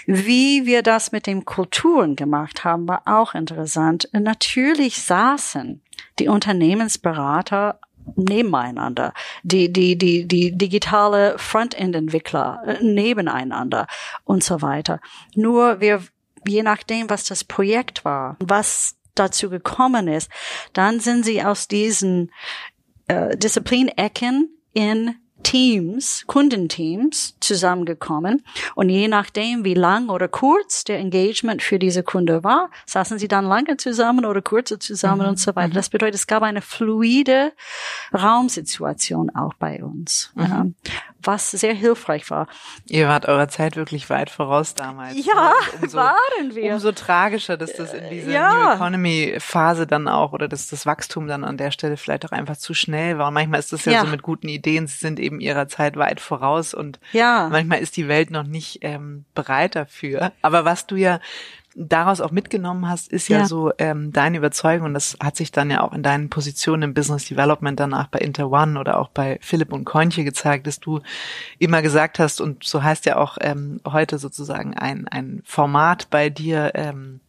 [0.05, 4.07] Wie wir das mit den Kulturen gemacht haben, war auch interessant.
[4.13, 5.81] Natürlich saßen
[6.19, 7.79] die Unternehmensberater
[8.15, 9.13] nebeneinander,
[9.43, 13.87] die, die, die, die digitale Frontend-Entwickler äh, nebeneinander
[14.23, 14.99] und so weiter.
[15.33, 16.03] Nur wir,
[16.47, 20.29] je nachdem, was das Projekt war, was dazu gekommen ist,
[20.73, 22.31] dann sind sie aus diesen
[23.07, 31.61] äh, Disziplinecken in Teams, Kundenteams zusammengekommen und je nachdem, wie lang oder kurz der Engagement
[31.61, 35.29] für diese Kunde war, saßen sie dann lange zusammen oder kurze zusammen mhm.
[35.29, 35.69] und so weiter.
[35.69, 35.73] Mhm.
[35.73, 37.53] Das bedeutet, es gab eine fluide
[38.11, 40.73] Raumsituation auch bei uns, mhm.
[41.27, 42.47] Was sehr hilfreich war.
[42.87, 45.15] Ihr wart eurer Zeit wirklich weit voraus damals.
[45.25, 46.73] Ja, umso, waren wir.
[46.73, 48.53] Umso tragischer, dass das in dieser ja.
[48.53, 52.31] New Economy Phase dann auch oder dass das Wachstum dann an der Stelle vielleicht auch
[52.31, 53.27] einfach zu schnell war.
[53.27, 54.01] Und manchmal ist das ja, ja.
[54.01, 57.49] so mit guten Ideen, sie sind eben eben ihrer Zeit weit voraus und ja.
[57.51, 60.31] manchmal ist die Welt noch nicht ähm, bereit dafür.
[60.41, 61.19] Aber was du ja
[61.75, 65.51] daraus auch mitgenommen hast, ist ja, ja so ähm, deine Überzeugung und das hat sich
[65.51, 69.37] dann ja auch in deinen Positionen im Business Development danach bei Interone oder auch bei
[69.41, 71.01] Philipp und Kointje gezeigt, dass du
[71.59, 76.29] immer gesagt hast und so heißt ja auch ähm, heute sozusagen ein, ein Format bei
[76.29, 77.19] dir, ähm,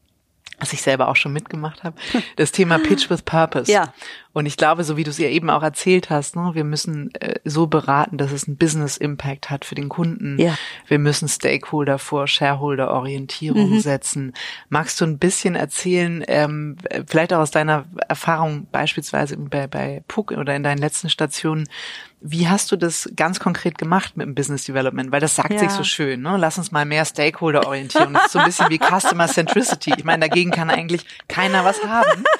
[0.60, 1.96] was ich selber auch schon mitgemacht habe,
[2.36, 3.70] das Thema Pitch with Purpose.
[3.70, 3.92] Ja.
[4.36, 7.10] Und ich glaube, so wie du es ja eben auch erzählt hast, ne, wir müssen
[7.14, 10.38] äh, so beraten, dass es einen Business Impact hat für den Kunden.
[10.38, 10.58] Ja.
[10.86, 13.80] Wir müssen Stakeholder vor Shareholder Orientierung mhm.
[13.80, 14.34] setzen.
[14.68, 20.32] Magst du ein bisschen erzählen, ähm, vielleicht auch aus deiner Erfahrung beispielsweise bei, bei Puck
[20.32, 21.66] oder in deinen letzten Stationen,
[22.20, 25.12] wie hast du das ganz konkret gemacht mit dem Business Development?
[25.12, 25.58] Weil das sagt ja.
[25.58, 26.36] sich so schön, ne?
[26.38, 28.14] Lass uns mal mehr Stakeholder orientieren.
[28.14, 29.92] Das ist so ein bisschen wie Customer Centricity.
[29.96, 32.24] Ich meine, dagegen kann eigentlich keiner was haben.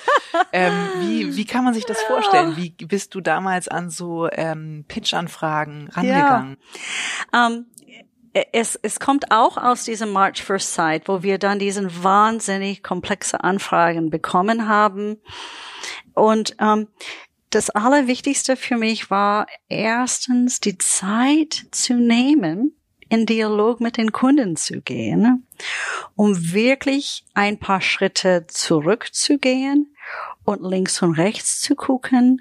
[0.53, 2.57] Ähm, wie, wie kann man sich das vorstellen?
[2.57, 6.57] Wie bist du damals an so ähm, Pitch-Anfragen rangegangen?
[7.33, 7.47] Ja.
[7.47, 7.67] Um
[8.53, 13.43] es, es kommt auch aus diesem March First Site, wo wir dann diesen wahnsinnig komplexe
[13.43, 15.17] Anfragen bekommen haben.
[16.15, 16.89] Und ähm,
[17.51, 22.77] das Allerwichtigste für mich war erstens die Zeit zu nehmen,
[23.09, 25.47] in Dialog mit den Kunden zu gehen,
[26.17, 29.96] um wirklich ein paar Schritte zurückzugehen
[30.47, 32.41] und links und rechts zu gucken,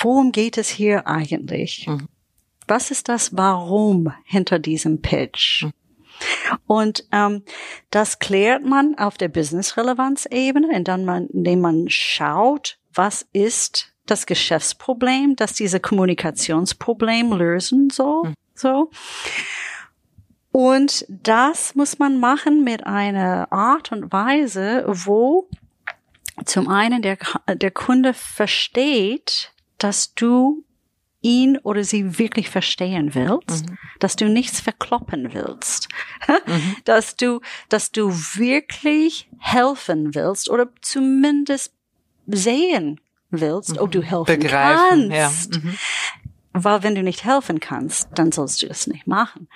[0.00, 1.86] worum geht es hier eigentlich?
[1.88, 2.08] Mhm.
[2.68, 5.64] Was ist das Warum hinter diesem Pitch?
[5.64, 5.72] Mhm.
[6.66, 7.42] Und ähm,
[7.90, 15.36] das klärt man auf der Business-Relevanz-Ebene, indem man, indem man schaut, was ist das Geschäftsproblem,
[15.36, 18.28] das diese Kommunikationsproblem lösen soll.
[18.28, 18.34] Mhm.
[18.54, 18.90] So.
[20.50, 25.48] Und das muss man machen mit einer Art und Weise, wo
[26.44, 30.64] zum einen der, der Kunde versteht, dass du
[31.20, 33.78] ihn oder sie wirklich verstehen willst, mhm.
[33.98, 35.88] dass du nichts verkloppen willst,
[36.46, 36.76] mhm.
[36.84, 41.72] dass du, dass du wirklich helfen willst oder zumindest
[42.26, 43.78] sehen willst, mhm.
[43.78, 45.54] ob du helfen Begreifen, kannst.
[45.54, 45.60] Ja.
[45.60, 45.78] Mhm.
[46.52, 49.48] Weil wenn du nicht helfen kannst, dann sollst du es nicht machen.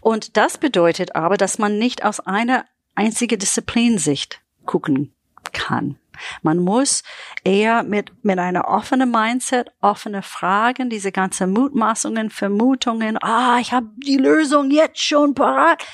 [0.00, 5.14] Und das bedeutet aber, dass man nicht aus einer einzigen Disziplinsicht gucken
[5.52, 5.98] kann.
[6.42, 7.02] Man muss
[7.44, 13.88] eher mit, mit einer offenen Mindset, offene Fragen, diese ganzen Mutmaßungen, Vermutungen, ah, ich habe
[13.96, 15.84] die Lösung jetzt schon parat,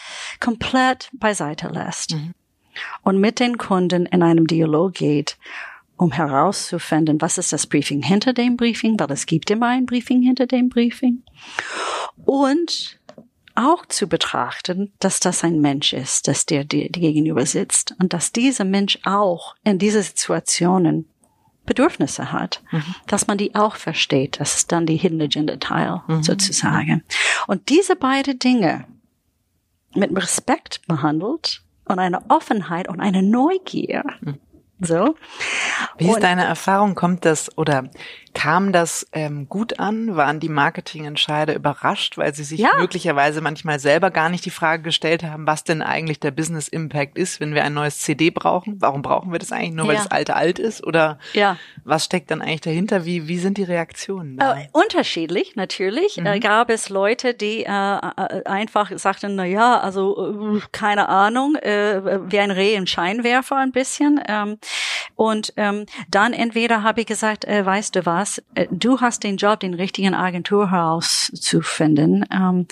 [0.41, 2.15] komplett beiseite lässt.
[2.15, 2.35] Mhm.
[3.03, 5.37] Und mit den Kunden in einem Dialog geht
[5.97, 10.23] um herauszufinden, was ist das Briefing hinter dem Briefing, weil es gibt immer ein Briefing
[10.23, 11.23] hinter dem Briefing.
[12.25, 12.99] Und
[13.55, 18.33] auch zu betrachten, dass das ein Mensch ist, dass der dir gegenüber sitzt und dass
[18.33, 21.09] dieser Mensch auch in diese Situationen
[21.67, 22.95] Bedürfnisse hat, mhm.
[23.07, 24.41] dass man die auch versteht.
[24.41, 26.23] Das ist dann die Hidden Agenda Teil mhm.
[26.23, 27.05] sozusagen.
[27.47, 28.87] Und diese beiden Dinge
[29.95, 34.05] mit Respekt behandelt und eine Offenheit und eine Neugier.
[34.21, 34.39] Mhm.
[34.81, 35.15] So.
[35.99, 36.95] Wie ist und, deine Erfahrung?
[36.95, 37.91] Kommt das oder
[38.33, 40.17] Kam das ähm, gut an?
[40.17, 42.71] Waren die Marketingentscheider überrascht, weil sie sich Ja.
[42.79, 47.19] möglicherweise manchmal selber gar nicht die Frage gestellt haben, was denn eigentlich der Business Impact
[47.19, 48.77] ist, wenn wir ein neues CD brauchen?
[48.81, 50.03] Warum brauchen wir das eigentlich nur, weil Ja.
[50.05, 50.87] das alte alt ist?
[50.87, 51.57] Oder Ja.
[51.85, 53.05] was steckt dann eigentlich dahinter?
[53.05, 54.37] Wie, wie sind die Reaktionen?
[54.37, 54.59] Da?
[54.61, 56.19] Äh, unterschiedlich, natürlich.
[56.19, 61.57] Äh, gab es Leute, die äh, äh, einfach sagten, na ja, also äh, keine Ahnung,
[61.57, 64.21] äh, wie ein Reh im Scheinwerfer ein bisschen.
[64.29, 64.59] Ähm,
[65.17, 68.20] und ähm, dann entweder habe ich gesagt, äh, weißt du was,
[68.55, 72.67] äh, du hast den Job, den richtigen Agentur herauszufinden, ähm,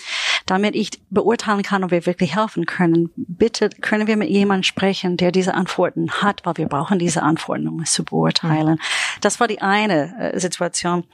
[0.47, 3.11] damit ich beurteilen kann, ob wir wirklich helfen können.
[3.17, 7.69] Bitte können wir mit jemandem sprechen, der diese Antworten hat, weil wir brauchen diese Antworten,
[7.69, 8.81] um es zu beurteilen.
[9.21, 11.05] Das war die eine äh, Situation.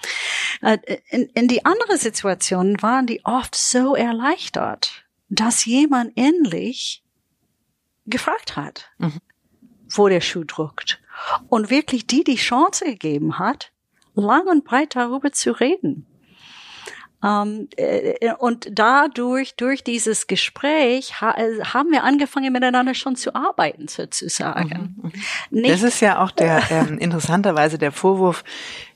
[0.62, 0.78] Äh,
[1.10, 7.02] in, in die andere Situation waren die oft so erleichtert, dass jemand endlich
[8.06, 8.90] gefragt hat,
[9.88, 11.00] wo der Schuh drückt.
[11.48, 13.72] Und wirklich die die Chance gegeben hat,
[14.14, 16.06] lang und breit darüber zu reden.
[17.24, 23.88] Ähm, äh, und dadurch, durch dieses Gespräch, äh, haben wir angefangen, miteinander schon zu arbeiten,
[23.88, 25.10] sozusagen.
[25.50, 28.44] Nicht, Das ist ja auch der ähm, interessanterweise der Vorwurf,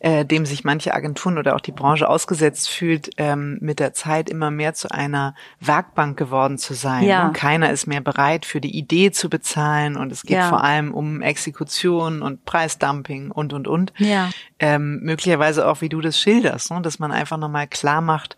[0.00, 4.30] äh, dem sich manche Agenturen oder auch die Branche ausgesetzt fühlt, ähm, mit der Zeit
[4.30, 7.04] immer mehr zu einer Werkbank geworden zu sein.
[7.04, 7.26] Ja.
[7.26, 10.48] Und keiner ist mehr bereit, für die Idee zu bezahlen und es geht Ja.
[10.48, 13.92] vor allem um Exekution und Preisdumping und und und.
[13.98, 14.30] Ja.
[14.60, 16.80] Ähm, möglicherweise auch, wie du das schilderst, ne?
[16.82, 18.36] dass man einfach nochmal klar macht,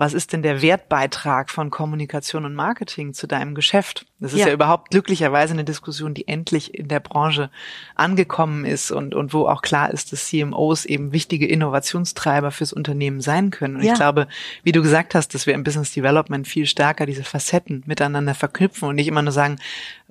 [0.00, 4.06] was ist denn der Wertbeitrag von Kommunikation und Marketing zu deinem Geschäft?
[4.18, 4.52] Das ist ja, Ja.
[4.54, 7.50] überhaupt glücklicherweise eine Diskussion, die endlich in der Branche
[7.94, 13.20] angekommen ist und, und wo auch klar ist, dass CMOs eben wichtige Innovationstreiber fürs Unternehmen
[13.20, 13.76] sein können.
[13.76, 13.92] Und Ja.
[13.92, 14.26] ich glaube,
[14.62, 18.88] wie du gesagt hast, dass wir im Business Development viel stärker diese Facetten miteinander verknüpfen
[18.88, 19.56] und nicht immer nur sagen,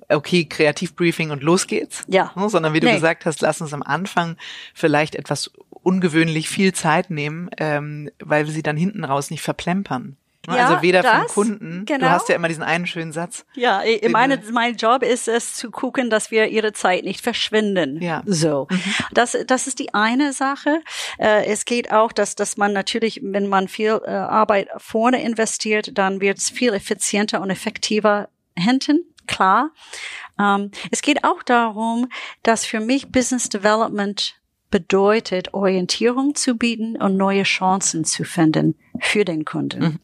[0.08, 2.04] okay, Kreativbriefing und los geht's.
[2.08, 2.30] Ja.
[2.36, 2.94] Ne, Sondern wie du Nee.
[2.94, 4.36] gesagt hast, lass uns am Anfang
[4.74, 5.50] vielleicht etwas
[5.82, 10.16] ungewöhnlich viel Zeit nehmen, ähm, weil wir sie dann hinten raus nicht verplempern.
[10.48, 12.08] Ne, Ja, also weder vom das, Kunden, du genau.
[12.08, 13.44] hast ja immer diesen einen schönen Satz.
[13.54, 17.20] Ja, ich Den meine, mein Job ist es zu gucken, dass wir ihre Zeit nicht
[17.20, 18.00] verschwinden.
[18.02, 18.22] Ja.
[18.24, 18.66] So.
[19.12, 20.80] Das, das ist die eine Sache.
[21.18, 25.98] Äh, es geht auch, dass, dass man natürlich, wenn man viel äh, Arbeit vorne investiert,
[25.98, 29.04] dann wird es viel effizienter und effektiver hinten.
[29.26, 29.70] Klar.
[30.38, 32.08] Ähm, es geht auch darum,
[32.42, 34.39] dass für mich Business Development
[34.70, 40.00] bedeutet, Orientierung zu bieten und neue Chancen zu finden für den Kunden.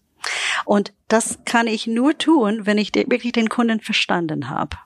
[0.64, 4.76] Und das kann ich nur tun, wenn ich wirklich den Kunden verstanden habe.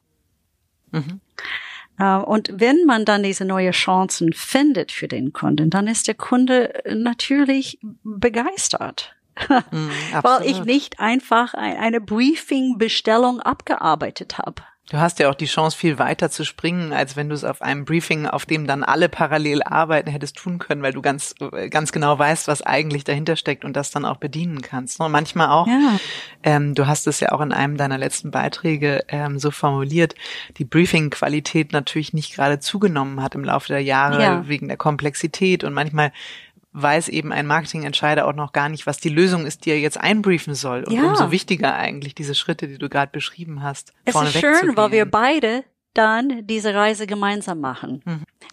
[1.98, 6.14] Äh, Und wenn man dann diese neue Chancen findet für den Kunden, dann ist der
[6.14, 9.14] Kunde natürlich begeistert.
[9.70, 9.90] Mhm,
[10.22, 14.62] Weil ich nicht einfach ein- eine Briefing-Bestellung abgearbeitet habe.
[14.90, 17.62] Du hast ja auch die Chance, viel weiter zu springen, als wenn du es auf
[17.62, 21.32] einem Briefing, auf dem dann alle parallel arbeiten, hättest tun können, weil du ganz,
[21.70, 24.98] ganz genau weißt, was eigentlich dahinter steckt und das dann auch bedienen kannst.
[24.98, 26.00] Und manchmal auch, Ja.
[26.42, 30.16] ähm, du hast es ja auch in einem deiner letzten Beiträge ähm, so formuliert,
[30.58, 34.48] die Briefing-Qualität natürlich nicht gerade zugenommen hat im Laufe der Jahre Ja.
[34.48, 36.10] wegen der Komplexität und manchmal
[36.72, 39.98] weiß eben ein Marketingentscheider auch noch gar nicht, was die Lösung ist, die er jetzt
[39.98, 40.84] einbriefen soll.
[40.84, 41.08] Und Ja.
[41.08, 43.92] umso wichtiger eigentlich diese Schritte, die du gerade beschrieben hast.
[44.04, 48.02] Es vorne ist schön, weil wir beide dann diese Reise gemeinsam machen.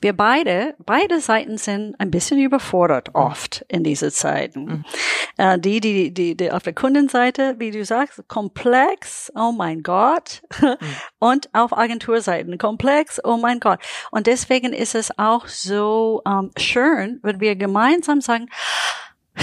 [0.01, 4.85] Wir beide, beide Seiten sind ein bisschen überfordert oft in diese Zeiten.
[5.37, 10.41] Äh, die, die, die, die auf der Kundenseite, wie du sagst, komplex, oh mein Gott.
[11.19, 13.79] Und auf Agenturseiten komplex, oh mein Gott.
[14.11, 18.49] Und deswegen ist es auch so ähm, schön, wenn wir gemeinsam sagen,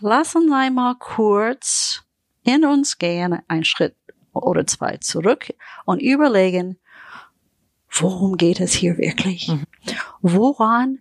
[0.00, 2.02] lass uns einmal kurz
[2.44, 3.94] in uns gehen, einen Schritt
[4.32, 5.52] oder zwei zurück
[5.84, 6.78] und überlegen,
[7.90, 9.50] worum geht es hier wirklich?
[10.20, 10.98] Woran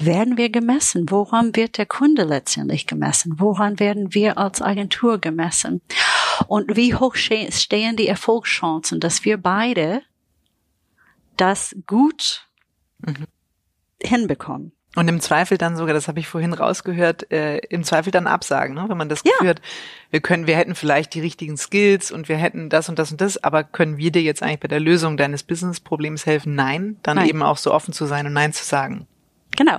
[0.00, 1.10] werden wir gemessen?
[1.10, 3.34] Woran wird der Kunde letztendlich gemessen?
[3.38, 5.80] Woran werden wir als Agentur gemessen?
[6.48, 10.02] Und wie hoch ste- stehen die Erfolgschancen, dass wir beide
[11.36, 12.48] das gut
[14.02, 14.72] hinbekommen?
[14.94, 18.74] Und im Zweifel dann sogar, das habe ich vorhin rausgehört, äh, im Zweifel dann absagen,
[18.74, 18.84] ne?
[18.88, 19.46] wenn man das Ja.
[19.46, 19.62] Hat,
[20.10, 23.20] wir können, wir hätten vielleicht die richtigen Skills und wir hätten das und das und
[23.22, 26.54] das, aber können wir dir jetzt eigentlich bei der Lösung deines Business-Problems helfen?
[26.54, 27.28] Nein, dann Nein.
[27.28, 29.06] eben auch so offen zu sein und Nein zu sagen.
[29.56, 29.78] Genau,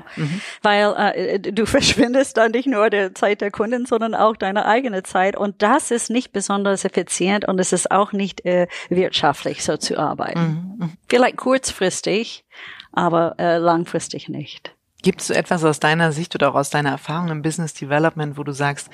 [0.62, 5.04] weil äh, du verschwindest dann nicht nur der Zeit der Kunden, sondern auch deine eigene
[5.04, 9.78] Zeit und das ist nicht besonders effizient und es ist auch nicht äh, wirtschaftlich so
[9.78, 10.98] zu arbeiten.
[11.10, 12.46] Vielleicht kurzfristig,
[12.92, 14.76] aber äh, langfristig nicht.
[15.04, 18.38] Gibt es so etwas aus deiner Sicht oder auch aus deiner Erfahrung im Business Development,
[18.38, 18.90] wo du sagst,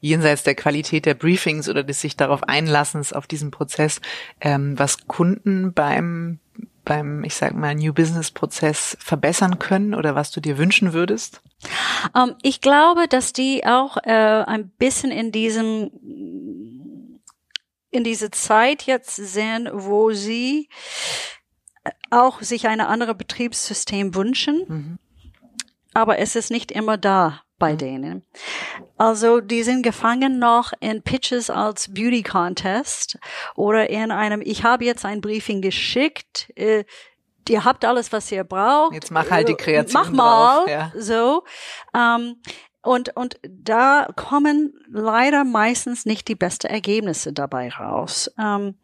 [0.00, 4.00] jenseits der Qualität der Briefings oder des sich darauf Einlassens auf diesen Prozess,
[4.40, 6.38] ähm, was Kunden beim
[6.84, 11.40] beim, ich sag mal, New Business Prozess verbessern können oder was du dir wünschen würdest?
[12.12, 15.90] Um, ähm, ich glaube, dass die auch äh, ein bisschen in diesem
[17.92, 20.68] in diese Zeit jetzt sind, wo sie
[22.10, 24.98] auch sich eine andere Betriebssystem wünschen, mhm.
[25.94, 27.78] Aber es ist nicht immer da bei mhm.
[27.78, 28.26] denen.
[28.98, 33.18] Also die sind gefangen noch in Pitches als Beauty Contest
[33.54, 36.84] oder in einem, ich habe jetzt ein Briefing geschickt, äh,
[37.48, 38.94] ihr habt alles, was ihr braucht.
[38.94, 40.02] Jetzt mach halt die Kreation.
[40.02, 40.56] Mach mal.
[40.58, 40.92] Drauf, ja.
[40.96, 41.44] So.
[41.94, 42.36] Ähm,
[42.84, 48.28] und, und da kommen leider meistens nicht die besten Ergebnisse dabei raus.
[48.38, 48.74] Ähm,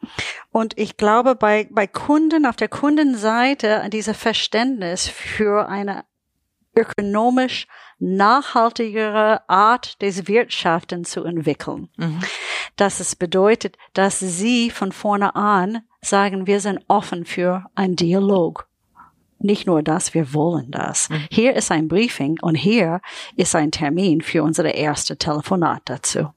[0.52, 6.04] und ich glaube, bei, bei Kunden, auf der Kundenseite, dieser Verständnis für eine
[6.78, 7.66] ökonomisch
[7.98, 11.88] nachhaltigere Art des Wirtschaften zu entwickeln.
[11.96, 12.20] Mhm.
[12.76, 18.68] Dass es bedeutet, dass sie von vorne an sagen, wir sind offen für einen Dialog
[19.40, 21.08] nicht nur das, wir wollen das.
[21.10, 21.26] Mhm.
[21.30, 23.00] Hier ist ein Briefing und hier
[23.36, 26.30] ist ein Termin für unsere erste Telefonat dazu.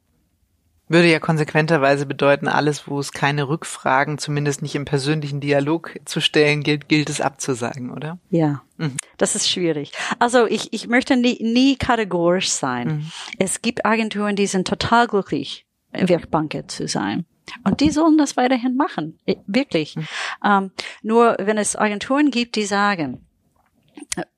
[0.92, 6.20] Würde ja konsequenterweise bedeuten, alles, wo es keine Rückfragen, zumindest nicht im persönlichen Dialog zu
[6.20, 8.20] stellen gilt, gilt es abzusagen, oder?
[8.30, 8.98] Ja, mhm.
[9.18, 9.94] das ist schwierig.
[10.20, 12.88] Also ich, ich möchte nie, nie kategorisch sein.
[12.88, 13.12] Mhm.
[13.40, 17.26] Es gibt Agenturen, die sind total glücklich, Werkbanker zu sein.
[17.64, 19.18] Und die sollen das weiterhin machen,
[19.48, 19.96] wirklich.
[19.96, 20.08] Mhm.
[20.44, 20.72] Ähm,
[21.04, 23.26] nur wenn es Agenturen gibt, die sagen,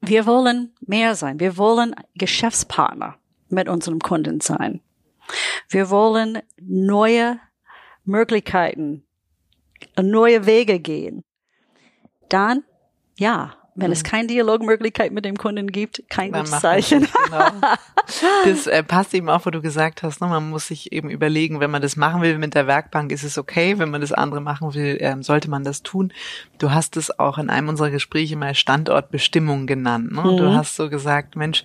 [0.02, 3.16] wir wollen mehr sein, wir wollen Geschäftspartner
[3.50, 4.82] mit unserem Kunden sein.
[5.70, 7.40] Wir wollen neue
[8.06, 9.06] Möglichkeiten,
[10.00, 11.24] neue Wege gehen.
[12.30, 12.64] Dann,
[13.18, 13.94] ja, wenn mhm.
[13.94, 17.08] es keine Dialogmöglichkeit mit dem Kunden gibt, kein Dann gutes Zeichen.
[17.26, 17.46] Genau.
[18.44, 20.28] Das äh, passt eben auch, wo du gesagt hast, ne?
[20.28, 23.38] man muss sich eben überlegen, wenn man das machen will mit der Werkbank, ist es
[23.38, 23.80] okay.
[23.80, 26.12] Wenn man das andere machen will, ähm, sollte man das tun.
[26.58, 30.12] Du hast es auch in einem unserer Gespräche mal Standortbestimmung genannt.
[30.12, 30.22] Ne?
[30.22, 30.38] Mhm.
[30.38, 31.64] Du hast so gesagt, Mensch,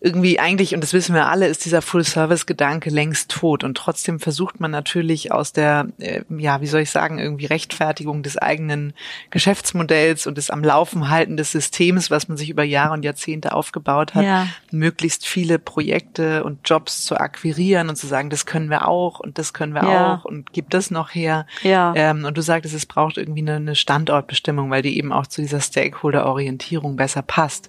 [0.00, 3.64] irgendwie eigentlich, und das wissen wir alle, ist dieser Full-Service-Gedanke längst tot.
[3.64, 8.22] Und trotzdem versucht man natürlich aus der, äh, ja, wie soll ich sagen, irgendwie Rechtfertigung
[8.22, 8.92] des eigenen
[9.30, 13.52] Geschäftsmodells und des am Laufen halten des Systems, was man sich über Jahre und Jahrzehnte
[13.52, 14.46] aufgebaut hat, ja.
[14.70, 19.36] möglichst viele Projekte und Jobs zu akquirieren und zu sagen, das können wir auch und
[19.36, 20.14] das können wir ja.
[20.14, 21.44] auch und gibt das noch her.
[21.64, 21.92] Ja.
[21.96, 25.42] Ähm, und du sagtest, es braucht irgendwie eine, eine Standortbestimmung, weil die eben auch zu
[25.42, 27.68] dieser Stakeholder-Orientierung besser passt.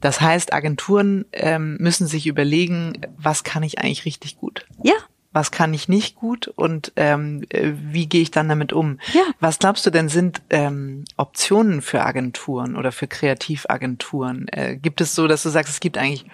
[0.00, 4.66] Das heißt, Agenturen ähm, müssen sich überlegen, was kann ich eigentlich richtig gut?
[4.82, 4.94] Ja.
[5.32, 8.98] Was kann ich nicht gut und ähm, äh, wie gehe ich dann damit um?
[9.12, 9.22] Ja.
[9.38, 14.48] Was glaubst du denn sind ähm, Optionen für Agenturen oder für Kreativagenturen?
[14.48, 16.24] Äh, gibt es so, dass du sagst, es gibt eigentlich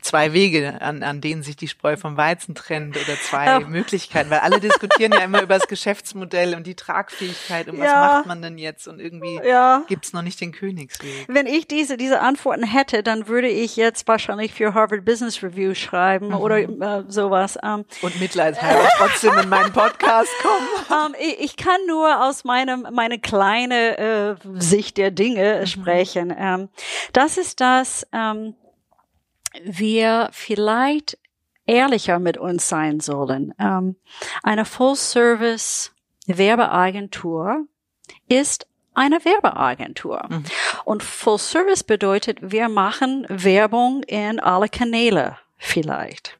[0.00, 3.60] zwei Wege, an, an denen sich die Spreu vom Weizen trennt oder zwei ja.
[3.60, 8.00] Möglichkeiten, weil alle diskutieren ja immer über das Geschäftsmodell und die Tragfähigkeit und was ja.
[8.00, 9.84] macht man denn jetzt und irgendwie ja.
[9.88, 11.26] gibt's noch nicht den Königsweg.
[11.28, 15.74] Wenn ich diese, diese Antworten hätte, dann würde ich jetzt wahrscheinlich für Harvard Business Review
[15.74, 16.34] schreiben mhm.
[16.36, 17.58] oder äh, sowas.
[17.62, 20.66] Ähm, und mitleidshalber trotzdem in meinen Podcast kommen.
[20.88, 25.66] Ähm, ich, ich, kann nur aus meinem, meine kleine äh, Sicht der Dinge mhm.
[25.66, 26.34] sprechen.
[26.36, 26.68] Ähm,
[27.12, 28.54] das ist das, ähm,
[29.64, 31.18] wir vielleicht
[31.66, 33.54] ehrlicher mit uns sein sollen.
[33.58, 33.96] Ähm,
[34.42, 35.92] eine Full-Service
[36.26, 37.66] Werbeagentur
[38.28, 40.24] ist eine Werbeagentur.
[40.28, 40.44] Mhm.
[40.84, 46.38] Und Full Service bedeutet, wir machen Werbung in alle Kanäle vielleicht.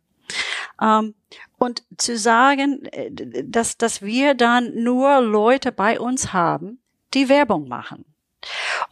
[0.80, 1.14] Ähm,
[1.58, 3.10] und zu sagen, äh,
[3.44, 6.80] dass, dass wir dann nur Leute bei uns haben,
[7.14, 8.04] die Werbung machen.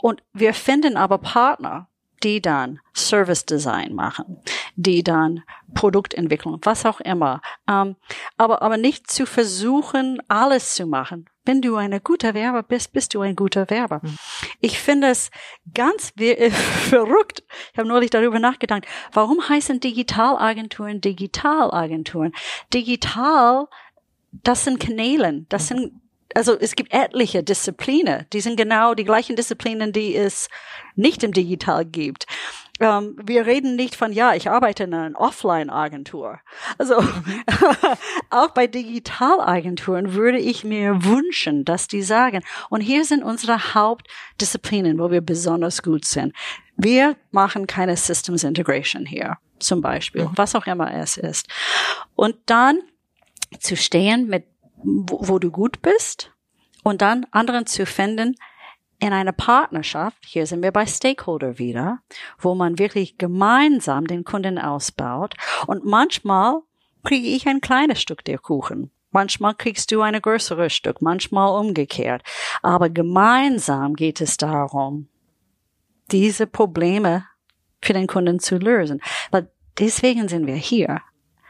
[0.00, 1.88] Und wir finden aber Partner,
[2.24, 4.40] die dann Service Design machen,
[4.76, 5.42] die dann
[5.74, 7.42] Produktentwicklung, was auch immer.
[7.68, 7.96] Ähm,
[8.38, 11.26] aber, aber nicht zu versuchen, alles zu machen.
[11.44, 14.00] Wenn du ein guter Werber bist, bist du ein guter Werber.
[14.02, 14.16] Mhm.
[14.60, 15.30] Ich finde es
[15.74, 16.14] ganz
[16.88, 17.42] verrückt.
[17.72, 18.86] Ich habe neulich darüber nachgedacht.
[19.12, 22.32] Warum heißen Digitalagenturen Digitalagenturen?
[22.72, 23.66] Digital,
[24.32, 25.76] das sind Kanälen, das mhm.
[25.76, 26.00] sind
[26.34, 30.48] also es gibt etliche Disziplinen, die sind genau die gleichen Disziplinen, die es
[30.96, 32.26] nicht im Digital gibt.
[32.80, 36.40] Ähm, wir reden nicht von, ja, ich arbeite in einer Offline-Agentur.
[36.76, 36.96] Also
[38.30, 44.98] auch bei Digitalagenturen würde ich mir wünschen, dass die sagen, und hier sind unsere Hauptdisziplinen,
[44.98, 46.34] wo wir besonders gut sind.
[46.76, 51.46] Wir machen keine Systems Integration hier, zum Beispiel, was auch immer es ist.
[52.16, 52.80] Und dann
[53.60, 54.46] zu stehen mit
[54.84, 56.32] wo, wo du gut bist
[56.82, 58.36] und dann anderen zu finden
[59.00, 61.98] in einer Partnerschaft, hier sind wir bei Stakeholder wieder,
[62.38, 65.34] wo man wirklich gemeinsam den Kunden ausbaut
[65.66, 66.60] und manchmal
[67.02, 72.24] kriege ich ein kleines Stück der Kuchen Manchmal kriegst du eine größere Stück, manchmal umgekehrt.
[72.62, 75.08] Aber gemeinsam geht es darum,
[76.10, 77.24] diese Probleme
[77.80, 79.00] für den Kunden zu lösen.
[79.30, 81.00] Weil deswegen sind wir hier.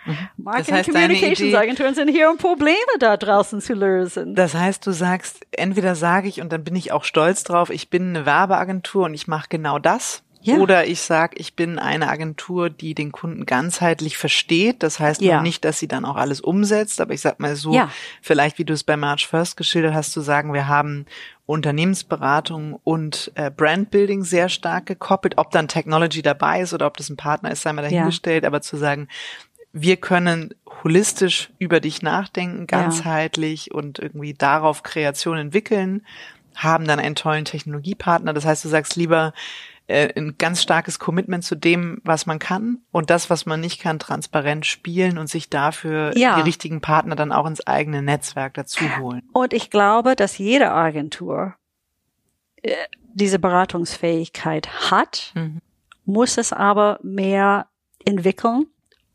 [0.07, 0.18] Mhm.
[0.36, 4.34] Marketing Das heißt, deine Communications Idee- Agenturen sind hier, um Probleme da draußen zu lösen.
[4.34, 7.88] Das heißt, du sagst, entweder sage ich und dann bin ich auch stolz drauf, ich
[7.90, 10.22] bin eine Werbeagentur und ich mache genau das.
[10.46, 10.57] Ja.
[10.59, 14.82] Oder ich sage, ich bin eine Agentur, die den Kunden ganzheitlich versteht.
[14.82, 15.40] Das heißt Ja.
[15.40, 17.88] nicht, dass sie dann auch alles umsetzt, aber ich sag mal so, Ja.
[18.20, 21.07] vielleicht wie du es bei March First geschildert hast, zu sagen, wir haben
[21.78, 25.34] Unternehmensberatung und äh, Brandbuilding sehr stark gekoppelt.
[25.38, 28.61] Ob dann Technology dabei ist oder ob das ein Partner ist, sei mal dahingestellt, aber
[28.62, 29.09] zu sagen,
[29.77, 30.55] wir können
[30.85, 36.07] holistisch über dich nachdenken, ganzheitlich und irgendwie darauf Kreation entwickeln,
[36.55, 38.33] haben dann einen tollen Technologiepartner.
[38.33, 39.33] Das heißt, du sagst lieber
[39.89, 43.81] äh, ein ganz starkes Commitment zu dem, was man kann und das, was man nicht
[43.81, 46.37] kann, transparent spielen und sich dafür Ja.
[46.37, 49.22] die richtigen Partner dann auch ins eigene Netzwerk dazu holen.
[49.33, 51.55] Und ich glaube, dass jede Agentur
[52.62, 52.72] äh,
[53.12, 55.59] diese Beratungsfähigkeit hat, Mhm.
[56.05, 57.66] muss es aber mehr
[58.05, 58.66] entwickeln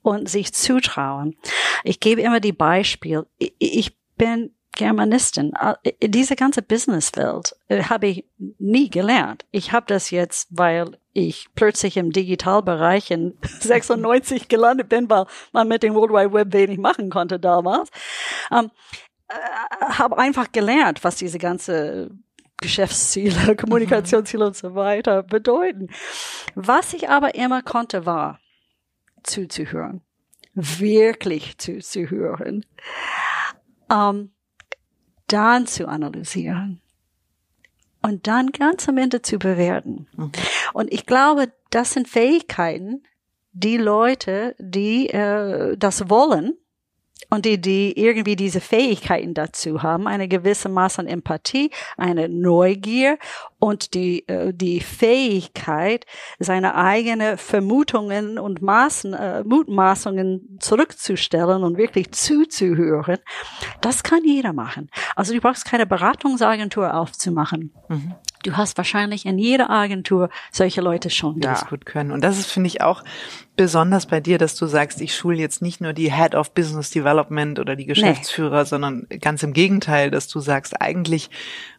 [0.01, 1.35] und sich zutrauen.
[1.83, 3.25] Ich gebe immer die Beispiel.
[3.37, 5.53] Ich- bin Germanistin.
[5.81, 8.25] Äh, Diese ganze Businesswelt äh, habe ich
[8.57, 9.45] nie gelernt.
[9.51, 15.69] Ich habe das jetzt, weil ich plötzlich im Digitalbereich in 96 gelandet bin, weil man
[15.69, 17.89] mit dem World Wide Web wenig machen konnte damals.
[18.51, 18.71] Ähm,
[19.79, 22.11] habe einfach gelernt, was diese ganze
[22.57, 25.87] Geschäftsziele, Kommunikationsziele und so weiter bedeuten.
[26.55, 28.39] Was ich aber immer konnte, war
[29.23, 30.01] zuzuhören.
[30.53, 32.65] Wirklich zuzuhören.
[33.91, 34.31] Ähm,
[35.27, 36.81] dann zu analysieren.
[38.01, 40.07] Und dann ganz am Ende zu bewerten.
[40.73, 43.03] Und ich glaube, das sind Fähigkeiten,
[43.51, 46.57] die Leute, die äh, das wollen,
[47.29, 53.17] und die, die irgendwie diese Fähigkeiten dazu haben, eine gewisse Maß an Empathie, eine Neugier
[53.59, 56.05] und die, äh, die Fähigkeit,
[56.39, 63.19] seine eigene Vermutungen und Maßen, äh, Mutmaßungen zurückzustellen und wirklich zuzuhören,
[63.81, 64.89] das kann jeder machen.
[65.15, 67.73] Also du brauchst keine Beratungsagentur aufzumachen.
[68.43, 71.51] Du hast wahrscheinlich in jeder Agentur solche Leute schon die da.
[71.51, 72.11] das gut können.
[72.11, 73.03] Und das ist, finde ich, auch
[73.59, 76.91] besonders bei dir, dass du sagst, ich schule jetzt nicht nur die Head of Business
[76.91, 81.29] Development oder die Geschäftsführer, sondern ganz im Gegenteil, dass du sagst, eigentlich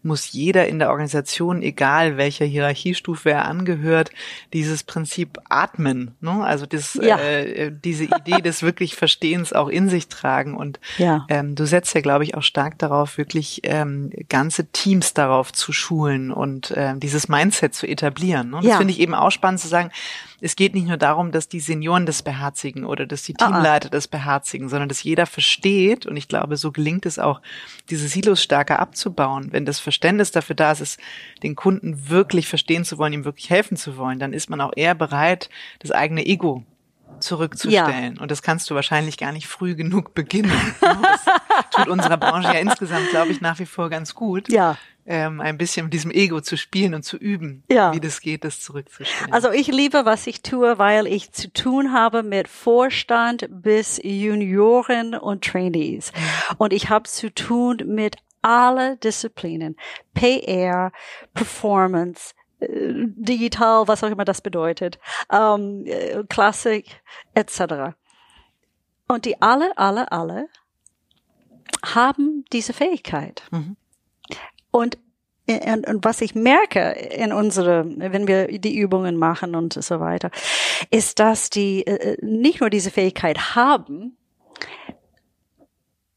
[0.03, 4.11] muss jeder in der Organisation, egal welcher Hierarchiestufe er angehört,
[4.53, 6.45] dieses Prinzip atmen, ne?
[6.45, 7.17] also das, Ja.
[7.19, 10.59] äh, diese Idee des wirklich Verstehens auch in sich tragen.
[10.59, 11.25] Und Ja.
[11.31, 15.73] ähm, du setzt ja, glaube ich, auch stark darauf, wirklich ähm, ganze Teams darauf zu
[15.73, 18.51] schulen und ähm, dieses Mindset zu etablieren.
[18.51, 18.57] Ne?
[18.59, 18.77] Und Das Ja.
[18.77, 19.91] finde ich eben auch spannend zu sagen,
[20.41, 23.49] es geht nicht nur darum, dass die Senioren das beherzigen oder dass die Ah, ah.
[23.49, 27.41] Teamleiter das beherzigen, sondern dass jeder versteht, und ich glaube, so gelingt es auch,
[27.91, 29.49] diese Silos stärker abzubauen.
[29.53, 30.99] Wenn das Verständnis dafür da ist, es
[31.43, 34.73] den Kunden wirklich verstehen zu wollen, ihm wirklich helfen zu wollen, dann ist man auch
[34.75, 36.65] eher bereit, das eigene Ego
[37.19, 38.19] zurückzustellen.
[38.19, 40.53] Und das kannst du wahrscheinlich gar nicht früh genug beginnen.
[40.81, 41.25] Das
[41.71, 44.51] tut unserer Branche ja insgesamt, glaube ich, nach wie vor ganz gut.
[44.51, 44.77] Ja.
[45.13, 47.93] Ähm, ein bisschen mit diesem Ego zu spielen und zu üben, Ja.
[47.93, 49.33] wie das geht, das zurückzustellen.
[49.33, 55.17] Also ich liebe, was ich tue, weil ich zu tun habe mit Vorstand bis Junioren
[55.17, 56.13] und Trainees.
[56.59, 59.77] Und ich habe zu tun mit alle Disziplinen.
[60.15, 60.93] PR,
[61.35, 65.01] Performance, äh, digital, was auch immer das bedeutet,
[65.33, 67.03] ähm, äh, Klassik,
[67.35, 67.95] etc.
[69.09, 70.47] Und die alle, alle, alle
[71.85, 73.43] haben diese Fähigkeit.
[74.71, 74.99] Und,
[75.49, 80.31] und, und was ich merke in unsere, wenn wir die Übungen machen und so weiter,
[80.91, 84.17] ist, dass die äh, nicht nur diese Fähigkeit haben,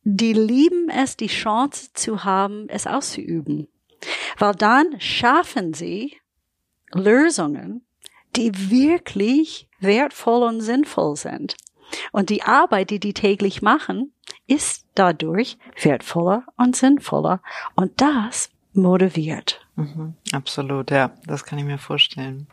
[0.03, 3.67] die lieben es, die Chance zu haben, es auszuüben.
[4.37, 6.17] Weil dann schaffen sie
[6.91, 7.85] Lösungen,
[8.35, 11.55] die wirklich wertvoll und sinnvoll sind.
[12.11, 14.13] Und die Arbeit, die die täglich machen,
[14.47, 17.41] ist dadurch wertvoller und sinnvoller.
[17.75, 19.65] Und das motiviert.
[19.75, 22.47] Mhm, absolut, ja, das kann ich mir vorstellen.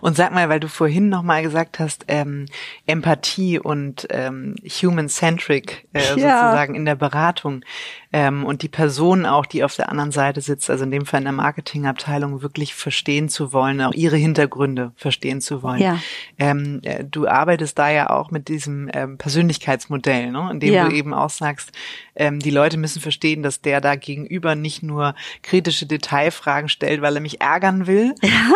[0.00, 2.46] Und sag mal, weil du vorhin noch mal gesagt hast, ähm,
[2.86, 6.08] Empathie und ähm, human-centric äh, Ja.
[6.10, 7.64] sozusagen in der Beratung
[8.12, 11.18] ähm, und die Person auch, die auf der anderen Seite sitzt, also in dem Fall
[11.20, 15.80] in der Marketingabteilung, wirklich verstehen zu wollen, auch ihre Hintergründe verstehen zu wollen.
[15.80, 15.98] Ja.
[16.38, 20.48] Ähm, äh, du arbeitest da ja auch mit diesem ähm, Persönlichkeitsmodell, ne?
[20.52, 20.88] in dem Ja.
[20.88, 21.72] du eben auch sagst,
[22.16, 27.16] ähm, die Leute müssen verstehen, dass der da gegenüber nicht nur kritische Detailfragen stellt, weil
[27.16, 28.14] er mich ärgern will,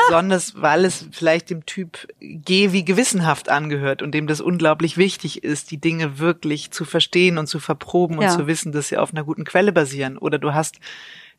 [0.08, 5.44] sondern weil es vielleicht dem Typ G wie gewissenhaft angehört und dem das unglaublich wichtig
[5.44, 8.30] ist, die Dinge wirklich zu verstehen und zu verproben und Ja.
[8.36, 10.18] zu wissen, dass sie auf einer guten Quelle basieren.
[10.18, 10.78] Oder du hast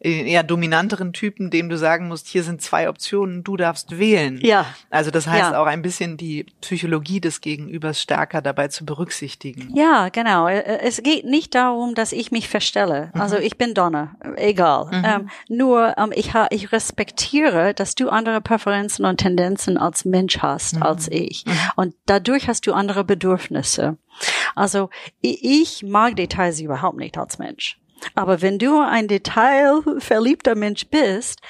[0.01, 4.39] äh, eher dominanteren Typen, dem du sagen musst, hier sind zwei Optionen, du darfst wählen.
[4.41, 4.65] Ja.
[4.89, 5.61] Also das heißt Ja.
[5.61, 9.71] auch ein bisschen die Psychologie des Gegenübers stärker dabei zu berücksichtigen.
[9.75, 10.47] Ja, genau.
[10.47, 13.11] Äh, Es geht nicht darum, dass ich mich verstelle.
[13.13, 14.89] Also ich bin Donner, egal.
[15.03, 20.81] Ähm, nur ähm, ich, ich respektiere, dass du andere Präferenzen und Tendenzen als Mensch hast
[20.81, 21.43] als ich.
[21.75, 23.97] Und dadurch hast du andere Bedürfnisse.
[24.55, 24.89] Also
[25.21, 27.79] ich mag Details überhaupt nicht als Mensch.
[28.15, 31.41] Aber wenn du ein detailverliebter Mensch bist,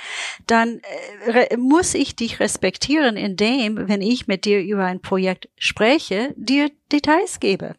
[0.47, 0.81] dann
[1.25, 6.69] äh, muss ich dich respektieren, indem, wenn ich mit dir über ein Projekt spreche, dir
[6.91, 7.75] Details gebe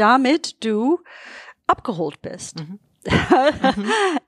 [0.00, 0.98] damit du
[1.66, 2.64] abgeholt bist.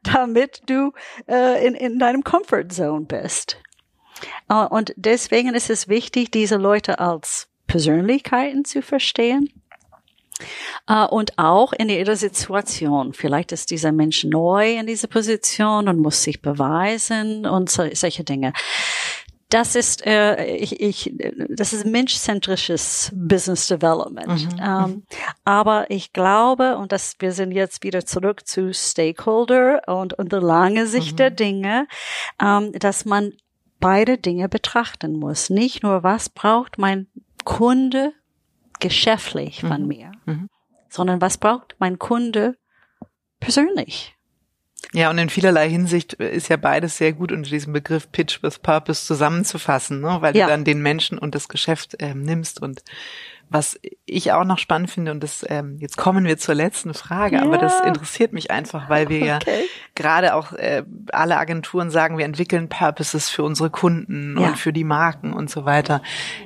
[0.03, 0.93] damit du
[1.29, 3.59] äh, in, in deinem Comfort Zone bist.
[4.49, 9.49] Äh, und deswegen ist es wichtig, diese Leute als Persönlichkeiten zu verstehen.
[10.89, 13.13] Äh, und auch in ihrer Situation.
[13.13, 18.25] Vielleicht ist dieser Mensch neu in dieser Position und muss sich beweisen und so, solche
[18.25, 18.53] Dinge.
[19.53, 21.15] Das ist, äh, ich, ich,
[21.51, 24.49] das ist menschzentrisches Business Development.
[24.59, 25.03] ähm,
[25.45, 30.41] aber ich glaube, und das, wir sind jetzt wieder zurück zu Stakeholder und, und der
[30.41, 31.87] lange Sicht der Dinge,
[32.41, 33.35] ähm, dass man
[33.79, 35.51] beide Dinge betrachten muss.
[35.51, 37.09] Nicht nur, was braucht mein
[37.45, 38.15] Kunde
[38.83, 40.13] geschäftlich von mir,
[40.89, 42.57] sondern was braucht mein Kunde
[43.41, 44.15] persönlich.
[44.93, 48.59] Ja, und in vielerlei Hinsicht ist ja beides sehr gut unter diesem Begriff Pitch with
[48.59, 50.19] Purpose zusammenzufassen, ne?
[50.21, 50.47] weil Ja.
[50.47, 52.61] du dann den Menschen und das Geschäft ähm, nimmst.
[52.61, 52.83] Und
[53.49, 57.41] was ich auch noch spannend finde, und das ähm, jetzt kommen wir zur letzten Frage,
[57.43, 57.85] aber das Ja.
[57.87, 59.65] interessiert mich einfach, weil wir ja Okay.
[59.95, 64.49] gerade auch äh, alle Agenturen sagen, wir entwickeln Purposes für unsere Kunden Ja.
[64.49, 66.03] und für die Marken und so weiter.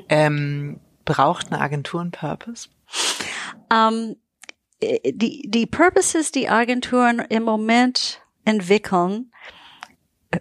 [0.09, 2.69] Ähm, braucht eine Agentur einen Purpose?
[3.73, 4.17] Ähm,
[4.81, 9.33] äh, die, die Purposes, die Agenturen im Moment entwickeln,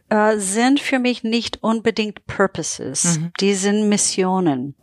[0.10, 3.20] äh, sind für mich nicht unbedingt Purposes.
[3.40, 4.76] Die sind Missionen.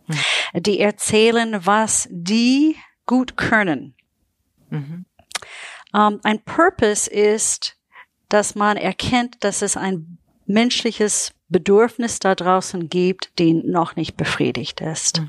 [0.55, 3.95] Die erzählen, was die gut können.
[5.93, 7.77] Ähm, ein Purpose ist,
[8.29, 14.81] dass man erkennt, dass es ein menschliches Bedürfnis da draußen gibt, die noch nicht befriedigt
[14.81, 15.21] ist.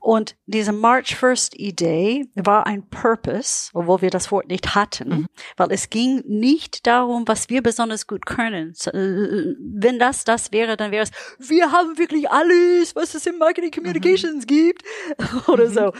[0.00, 5.26] Und diese March First Idee war ein Purpose, obwohl wir das Wort nicht hatten,
[5.56, 8.74] weil es ging nicht darum, was wir besonders gut können.
[8.86, 13.38] Äh, Wenn das das wäre, dann wäre es, wir haben wirklich alles, was es im
[13.38, 14.82] Marketing Communications gibt
[15.48, 15.92] oder so.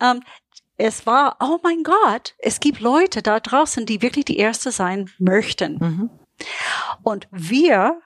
[0.00, 0.22] Ähm,
[0.76, 5.10] es war, oh mein Gott, es gibt Leute da draußen, die wirklich die Erste sein
[5.18, 6.10] möchten.
[7.02, 8.00] Und wir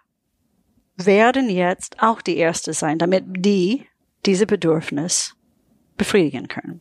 [0.97, 3.87] werden jetzt auch die Erste sein, damit die
[4.27, 5.35] diese Bedürfnis
[5.97, 6.81] befriedigen können.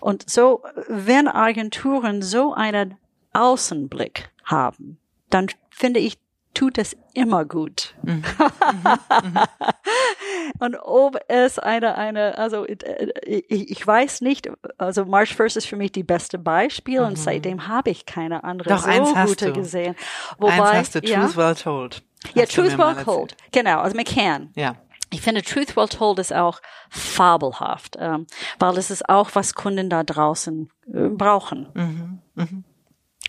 [0.00, 2.96] Und so, wenn Agenturen so einen
[3.32, 4.98] Außenblick haben,
[5.30, 6.18] dann finde ich,
[6.54, 7.94] tut es immer gut.
[10.58, 15.76] Und ob es eine, eine, also äh, ich, weiß nicht, also March First ist für
[15.76, 19.46] mich die beste Beispiel und seitdem habe ich keine andere Doch, so eins hast gute
[19.46, 19.52] du.
[19.52, 19.94] gesehen.
[20.40, 22.02] Eins hast du, ja, Truth Well Told.
[22.34, 24.50] Ja, Truth Well Told, genau, also McCann.
[24.54, 24.76] Ja.
[25.10, 26.60] Ich finde, Truth Well Told ist auch
[26.90, 28.26] fabelhaft, ähm,
[28.58, 32.22] weil es ist auch, was Kunden da draußen äh, brauchen.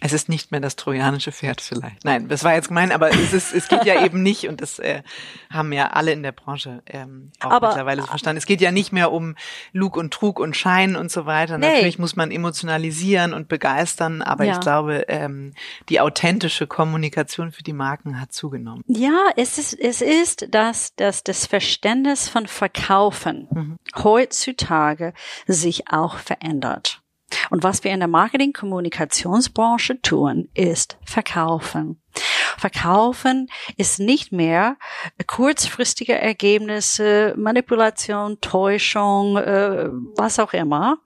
[0.02, 2.04] Es ist nicht mehr das trojanische Pferd vielleicht.
[2.06, 4.80] Nein, das war jetzt gemein, aber es ist, es geht ja eben nicht und das
[4.80, 5.04] äh,
[5.52, 8.38] haben ja alle in der Branche ähm, auch Aber- mittlerweile so verstanden.
[8.38, 9.36] Es geht ja nicht mehr um
[9.74, 11.58] Lug und Trug und Schein und so weiter.
[11.58, 11.68] Nee.
[11.68, 14.54] Natürlich muss man emotionalisieren und begeistern, aber Ja.
[14.54, 15.54] ich glaube, ähm,
[15.90, 18.84] die authentische Kommunikation für die Marken hat zugenommen.
[18.88, 25.14] Ja, es ist, es ist das, dass das Verständnis von Verkaufen heutzutage
[25.48, 27.02] sich auch verändert.
[27.50, 32.02] Und was wir in der Marketing-Kommunikationsbranche tun, ist verkaufen.
[32.58, 34.78] Verkaufen ist nicht mehr
[35.28, 40.98] kurzfristige Ergebnisse, Manipulation, Täuschung, äh, was auch immer.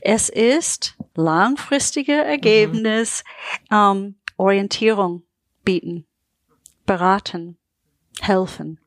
[0.00, 3.22] Es ist langfristige Ergebnis,
[3.70, 5.22] ähm, Orientierung
[5.64, 6.06] bieten,
[6.86, 7.58] beraten,
[8.20, 8.80] helfen.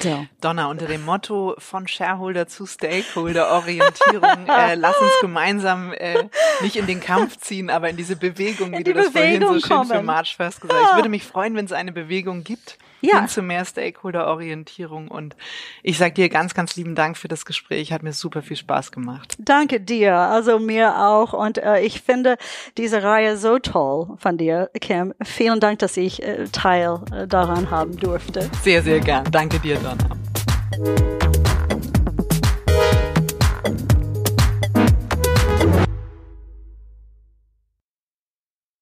[0.00, 0.26] So.
[0.40, 6.28] Donna, unter dem Motto von Shareholder zu Stakeholder Orientierung, äh, lass uns gemeinsam äh,
[6.60, 9.42] nicht in den Kampf ziehen, aber in diese Bewegung, wie In du die das vorhin
[9.42, 10.06] so schön für kommen.
[10.06, 10.90] March First gesagt hast.
[10.90, 13.18] Ich würde mich freuen, wenn es eine Bewegung gibt Ja.
[13.18, 15.08] hin zu mehr Stakeholder-Orientierung.
[15.08, 15.36] Und
[15.82, 17.92] ich sage dir ganz, ganz lieben Dank für das Gespräch.
[17.92, 19.36] Hat mir super viel Spaß gemacht.
[19.38, 21.32] Danke dir, also mir auch.
[21.32, 22.36] Und äh, ich finde
[22.76, 25.14] diese Reihe so toll von dir, Kim.
[25.22, 28.50] Vielen Dank, dass ich äh, Teil äh, daran haben durfte.
[28.62, 29.24] Sehr, sehr gern.
[29.30, 31.27] Danke dir, Donna.